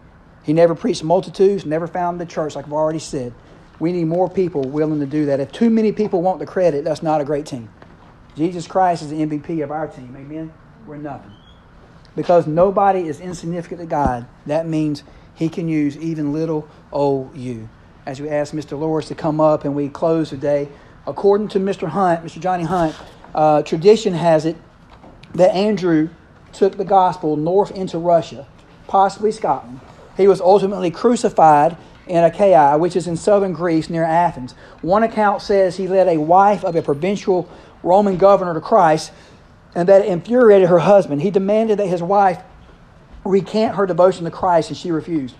He 0.44 0.53
never 0.53 0.75
preached 0.75 1.03
multitudes, 1.03 1.66
never 1.66 1.87
found 1.87 2.20
the 2.20 2.27
church, 2.27 2.55
like 2.55 2.66
I've 2.66 2.73
already 2.73 2.99
said. 2.99 3.35
We 3.78 3.92
need 3.92 4.04
more 4.04 4.30
people 4.30 4.62
willing 4.62 5.00
to 5.00 5.06
do 5.06 5.26
that. 5.26 5.40
If 5.40 5.52
too 5.52 5.70
many 5.70 5.92
people 5.92 6.22
want 6.22 6.38
the 6.38 6.46
credit, 6.46 6.84
that's 6.84 7.02
not 7.02 7.20
a 7.20 7.24
great 7.24 7.46
team. 7.46 7.70
Jesus 8.37 8.66
Christ 8.66 9.02
is 9.02 9.10
the 9.10 9.16
MVP 9.16 9.62
of 9.62 9.70
our 9.70 9.87
team. 9.87 10.14
Amen? 10.16 10.52
We're 10.87 10.96
nothing. 10.96 11.32
Because 12.16 12.46
nobody 12.46 13.06
is 13.06 13.20
insignificant 13.20 13.80
to 13.80 13.87
God, 13.87 14.26
that 14.46 14.66
means 14.66 15.02
He 15.34 15.48
can 15.48 15.68
use 15.68 15.96
even 15.96 16.32
little 16.32 16.68
old 16.92 17.37
you. 17.37 17.68
As 18.06 18.20
we 18.20 18.28
ask 18.28 18.52
Mr. 18.52 18.78
Loris 18.78 19.08
to 19.08 19.14
come 19.14 19.40
up 19.40 19.64
and 19.64 19.74
we 19.74 19.88
close 19.88 20.30
today, 20.30 20.68
according 21.06 21.48
to 21.48 21.58
Mr. 21.58 21.88
Hunt, 21.88 22.24
Mr. 22.24 22.40
Johnny 22.40 22.64
Hunt, 22.64 22.94
uh, 23.34 23.62
tradition 23.62 24.14
has 24.14 24.44
it 24.44 24.56
that 25.34 25.52
Andrew 25.52 26.10
took 26.52 26.76
the 26.76 26.84
gospel 26.84 27.37
north 27.37 27.72
into 27.72 27.98
Russia, 27.98 28.46
possibly 28.87 29.32
Scotland. 29.32 29.80
He 30.16 30.28
was 30.28 30.40
ultimately 30.40 30.90
crucified 30.90 31.76
in 32.06 32.22
Achaia, 32.22 32.76
which 32.78 32.96
is 32.96 33.06
in 33.06 33.16
southern 33.16 33.52
Greece 33.52 33.88
near 33.88 34.04
Athens. 34.04 34.52
One 34.82 35.02
account 35.02 35.42
says 35.42 35.76
he 35.76 35.88
led 35.88 36.08
a 36.08 36.18
wife 36.18 36.64
of 36.64 36.76
a 36.76 36.82
provincial 36.82 37.48
Roman 37.82 38.16
governor 38.16 38.54
to 38.54 38.60
Christ, 38.60 39.12
and 39.74 39.88
that 39.88 40.04
infuriated 40.04 40.68
her 40.68 40.80
husband. 40.80 41.22
He 41.22 41.30
demanded 41.30 41.78
that 41.78 41.86
his 41.86 42.02
wife 42.02 42.42
recant 43.24 43.76
her 43.76 43.86
devotion 43.86 44.24
to 44.24 44.30
Christ, 44.30 44.68
and 44.68 44.76
she 44.76 44.90
refused. 44.90 45.34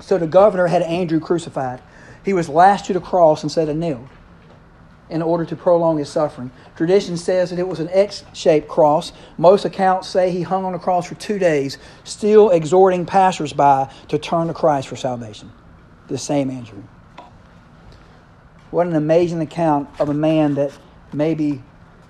So 0.00 0.18
the 0.18 0.26
governor 0.26 0.66
had 0.66 0.82
Andrew 0.82 1.20
crucified. 1.20 1.80
He 2.24 2.32
was 2.32 2.48
lashed 2.48 2.86
to 2.86 2.92
the 2.92 3.00
cross 3.00 3.42
instead 3.42 3.68
of 3.68 3.76
nailed 3.76 4.08
in 5.12 5.20
order 5.20 5.44
to 5.44 5.54
prolong 5.54 5.98
his 5.98 6.08
suffering. 6.08 6.50
Tradition 6.74 7.18
says 7.18 7.50
that 7.50 7.58
it 7.58 7.68
was 7.68 7.80
an 7.80 7.90
X 7.92 8.24
shaped 8.32 8.66
cross. 8.66 9.12
Most 9.36 9.66
accounts 9.66 10.08
say 10.08 10.30
he 10.30 10.40
hung 10.40 10.64
on 10.64 10.72
the 10.72 10.78
cross 10.78 11.06
for 11.06 11.14
two 11.16 11.38
days, 11.38 11.76
still 12.02 12.48
exhorting 12.48 13.04
passersby 13.04 13.92
to 14.08 14.18
turn 14.18 14.46
to 14.46 14.54
Christ 14.54 14.88
for 14.88 14.96
salvation. 14.96 15.52
The 16.08 16.16
same 16.16 16.50
Andrew. 16.50 16.82
What 18.70 18.86
an 18.86 18.96
amazing 18.96 19.42
account 19.42 19.90
of 20.00 20.08
a 20.08 20.14
man 20.14 20.54
that 20.54 20.72
maybe 21.12 21.62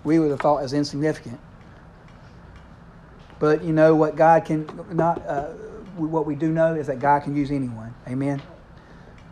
we 0.04 0.20
would 0.20 0.30
have 0.30 0.40
thought 0.40 0.62
as 0.62 0.72
insignificant. 0.72 1.40
But 3.40 3.64
you 3.64 3.72
know 3.72 3.96
what 3.96 4.14
God 4.14 4.44
can 4.44 4.70
not. 4.92 5.26
Uh, 5.26 5.48
what 5.96 6.24
we 6.24 6.36
do 6.36 6.52
know 6.52 6.74
is 6.76 6.86
that 6.86 7.00
God 7.00 7.24
can 7.24 7.36
use 7.36 7.50
anyone. 7.50 7.92
Amen. 8.06 8.40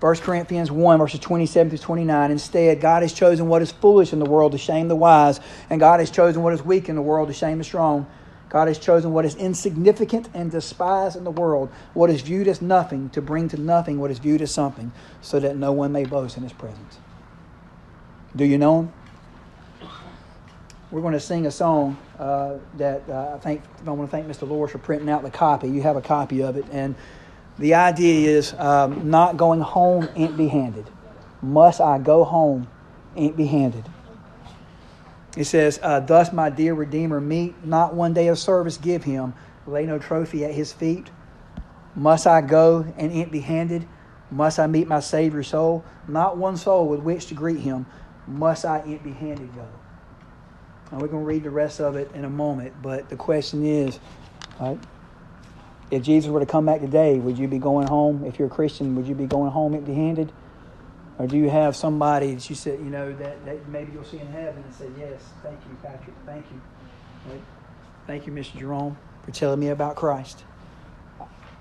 1 0.01 0.17
Corinthians 0.17 0.71
1, 0.71 0.99
verses 0.99 1.21
27 1.21 1.71
through 1.71 1.79
29. 1.79 2.31
Instead, 2.31 2.81
God 2.81 3.03
has 3.03 3.13
chosen 3.13 3.49
what 3.49 3.61
is 3.61 3.71
foolish 3.71 4.15
in 4.15 4.19
the 4.19 4.25
world 4.25 4.53
to 4.53 4.59
shame 4.59 4.89
the 4.89 4.97
wise, 4.97 5.41
and 5.69 5.79
God 5.79 6.01
has 6.01 6.11
chosen 6.11 6.43
what 6.43 6.55
is 6.55 6.63
weak 6.63 6.89
in 6.89 6.97
the 6.97 7.03
world 7.03 7.29
to 7.29 7.35
shame 7.35 7.59
the 7.59 7.65
strong. 7.65 8.07
God 8.49 8.67
has 8.69 8.79
chosen 8.79 9.13
what 9.13 9.27
is 9.27 9.35
insignificant 9.37 10.29
and 10.33 10.51
despised 10.51 11.17
in 11.17 11.25
the 11.25 11.31
world, 11.31 11.71
what 11.93 12.09
is 12.09 12.23
viewed 12.23 12.49
as 12.49 12.63
nothing, 12.63 13.11
to 13.11 13.21
bring 13.21 13.49
to 13.49 13.61
nothing 13.61 14.01
what 14.01 14.11
is 14.11 14.19
viewed 14.19 14.41
as 14.41 14.51
something, 14.51 14.91
so 15.21 15.39
that 15.39 15.57
no 15.57 15.71
one 15.71 15.93
may 15.93 16.05
boast 16.05 16.37
in 16.37 16.43
his 16.43 16.53
presence. 16.53 16.99
Do 18.35 18.45
you 18.45 18.57
know 18.59 18.81
him? 18.81 18.93
We're 20.91 21.03
going 21.03 21.13
to 21.13 21.21
sing 21.21 21.47
a 21.47 21.53
song 21.53 21.99
uh, 22.19 22.57
that 22.79 23.09
uh, 23.09 23.35
I 23.35 23.39
think 23.39 23.63
I 23.87 23.91
want 23.91 24.11
to 24.11 24.17
thank 24.17 24.27
Mr. 24.27 24.49
Loris 24.49 24.73
for 24.73 24.79
printing 24.79 25.09
out 25.09 25.23
the 25.23 25.31
copy. 25.31 25.69
You 25.69 25.83
have 25.83 25.97
a 25.97 26.03
copy 26.03 26.43
of 26.43 26.57
it, 26.57 26.65
and 26.73 26.97
the 27.61 27.75
idea 27.75 28.31
is 28.31 28.55
um, 28.55 29.11
not 29.11 29.37
going 29.37 29.61
home 29.61 30.09
empty 30.17 30.49
handed. 30.49 30.87
Must 31.43 31.81
I 31.81 31.99
go 31.99 32.25
home 32.25 32.69
empty 33.17 33.47
handed? 33.47 33.85
It 35.37 35.45
says, 35.45 35.79
uh, 35.83 36.01
Thus 36.01 36.33
my 36.33 36.49
dear 36.49 36.73
Redeemer 36.73 37.21
meet, 37.21 37.63
not 37.65 37.95
one 37.95 38.15
day 38.15 38.29
of 38.29 38.39
service 38.39 38.79
give 38.79 39.05
him, 39.05 39.35
lay 39.67 39.85
no 39.85 39.99
trophy 39.99 40.43
at 40.45 40.55
his 40.55 40.73
feet. 40.73 41.11
Must 41.95 42.27
I 42.27 42.41
go 42.41 42.87
and 42.97 43.13
empty 43.13 43.41
handed? 43.41 43.87
Must 44.31 44.59
I 44.59 44.67
meet 44.67 44.89
my 44.89 45.01
Savior's 45.01 45.49
soul? 45.49 45.85
Not 46.09 46.39
one 46.39 46.57
soul 46.57 46.89
with 46.89 47.01
which 47.01 47.27
to 47.27 47.35
greet 47.35 47.61
him. 47.61 47.85
Must 48.27 48.65
I 48.65 48.81
empty 48.81 49.13
handed 49.13 49.55
go? 49.55 49.69
Now 50.91 50.99
we're 50.99 51.09
going 51.09 51.25
to 51.25 51.29
read 51.29 51.43
the 51.43 51.51
rest 51.51 51.79
of 51.81 51.97
it 51.97 52.11
in 52.15 52.25
a 52.25 52.31
moment, 52.31 52.73
but 52.81 53.11
the 53.11 53.17
question 53.17 53.67
is, 53.67 54.01
right, 54.59 54.79
if 55.91 56.03
Jesus 56.03 56.31
were 56.31 56.41
to 56.41 56.47
come 56.47 56.67
back 56.67 56.81
today, 56.81 57.19
would 57.19 57.39
you 57.39 57.49
be 57.49 57.59
going 57.59 57.87
home? 57.87 58.25
If 58.25 58.39
you're 58.39 58.49
a 58.49 58.51
Christian, 58.51 58.95
would 58.97 59.07
you 59.07 59.15
be 59.15 59.27
going 59.27 59.51
home 59.51 59.75
empty 59.75 59.95
handed? 59.95 60.33
Or 61.19 61.27
do 61.27 61.37
you 61.37 61.51
have 61.51 61.77
somebody 61.77 62.35
that 62.35 62.49
you 62.49 62.57
said, 62.57 62.79
you 62.79 62.87
know, 62.87 63.13
that, 63.17 63.45
that 63.45 63.69
maybe 63.69 63.93
you'll 63.93 64.05
see 64.05 64.19
in 64.19 64.29
heaven 64.29 64.63
and 64.63 64.75
say, 64.75 64.89
Yes, 64.99 65.21
thank 65.43 65.59
you, 65.69 65.77
Patrick, 65.83 66.15
thank 66.25 66.47
you. 66.51 66.61
Thank 68.07 68.27
you, 68.27 68.33
Mr. 68.33 68.59
Jerome, 68.59 68.97
for 69.25 69.31
telling 69.31 69.61
me 69.61 69.69
about 69.69 69.97
Christ. 69.97 70.45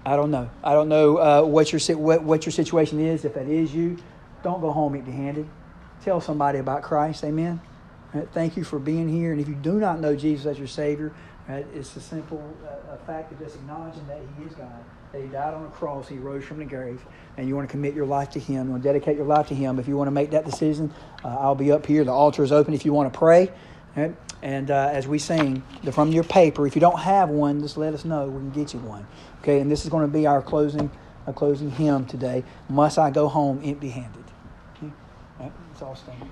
I 0.06 0.16
don't 0.16 0.32
know. 0.32 0.50
I 0.64 0.74
don't 0.74 0.88
know 0.88 1.18
uh, 1.18 1.42
what, 1.44 1.72
your, 1.72 1.98
what, 1.98 2.24
what 2.24 2.46
your 2.46 2.54
situation 2.54 3.00
is. 3.00 3.26
If 3.26 3.34
that 3.34 3.48
is 3.48 3.74
you, 3.74 3.98
don't 4.44 4.62
go 4.62 4.72
home 4.72 4.96
empty 4.96 5.12
handed. 5.12 5.48
Tell 6.04 6.22
somebody 6.22 6.60
about 6.60 6.84
Christ. 6.84 7.24
Amen. 7.26 7.60
Thank 8.34 8.58
you 8.58 8.64
for 8.64 8.80
being 8.80 9.10
here. 9.10 9.32
And 9.32 9.42
if 9.42 9.48
you 9.48 9.56
do 9.56 9.74
not 9.74 10.00
know 10.00 10.16
Jesus 10.16 10.46
as 10.46 10.58
your 10.58 10.68
Savior, 10.68 11.12
Right? 11.50 11.66
It's 11.74 11.96
a 11.96 12.00
simple 12.00 12.56
uh, 12.64 12.96
fact 13.08 13.32
of 13.32 13.40
just 13.40 13.56
acknowledging 13.56 14.06
that 14.06 14.20
He 14.38 14.46
is 14.46 14.54
God, 14.54 14.84
that 15.12 15.20
He 15.20 15.28
died 15.30 15.56
on 15.56 15.64
the 15.64 15.70
cross, 15.70 16.08
He 16.08 16.18
rose 16.18 16.44
from 16.44 16.60
the 16.60 16.66
grave, 16.66 17.04
and 17.38 17.48
you 17.48 17.56
want 17.56 17.68
to 17.68 17.72
commit 17.72 17.96
your 17.96 18.06
life 18.06 18.30
to 18.32 18.40
Him. 18.40 18.68
You 18.68 18.72
want 18.74 18.84
to 18.84 18.90
dedicate 18.90 19.18
your 19.18 19.26
life 19.26 19.48
to 19.48 19.56
Him. 19.56 19.80
If 19.80 19.88
you 19.88 19.98
want 19.98 20.10
to 20.10 20.12
make 20.12 20.30
that 20.30 20.46
decision, 20.46 20.94
uh, 21.26 21.30
I'll 21.40 21.56
be 21.56 21.72
up 21.72 21.88
here. 21.88 22.04
The 22.04 22.12
altar 22.12 22.44
is 22.44 22.52
open 22.52 22.76
if 22.76 22.86
you 22.86 22.94
want 22.94 23.12
to 23.12 23.18
pray. 23.18 23.52
Right? 23.96 24.16
And 24.44 24.70
uh, 24.70 24.92
as 24.94 25.08
we 25.08 25.18
sing 25.18 25.64
from 25.92 26.12
your 26.12 26.24
paper, 26.24 26.68
if 26.68 26.76
you 26.76 26.82
don't 26.82 27.00
have 27.00 27.30
one, 27.30 27.62
just 27.62 27.78
let 27.78 27.96
us 27.96 28.06
know. 28.06 28.28
We 28.28 28.40
can 28.40 28.52
get 28.52 28.76
you 28.76 28.80
one. 28.82 29.08
Okay, 29.42 29.60
and 29.60 29.72
this 29.72 29.84
is 29.84 29.90
going 29.90 30.06
to 30.06 30.14
be 30.14 30.28
our 30.28 30.44
closing, 30.44 30.92
our 31.26 31.34
closing 31.34 31.72
hymn 31.72 32.06
today. 32.06 32.44
Must 32.70 33.00
I 33.00 33.10
go 33.10 33.28
home 33.28 33.60
empty-handed? 33.64 34.24
Okay? 34.78 34.94
All 35.40 35.46
right, 35.46 35.52
it's 35.72 35.82
all 35.82 35.96
standing. 35.96 36.30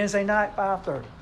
Wednesday 0.00 0.24
night, 0.24 0.56
5.30. 0.56 1.19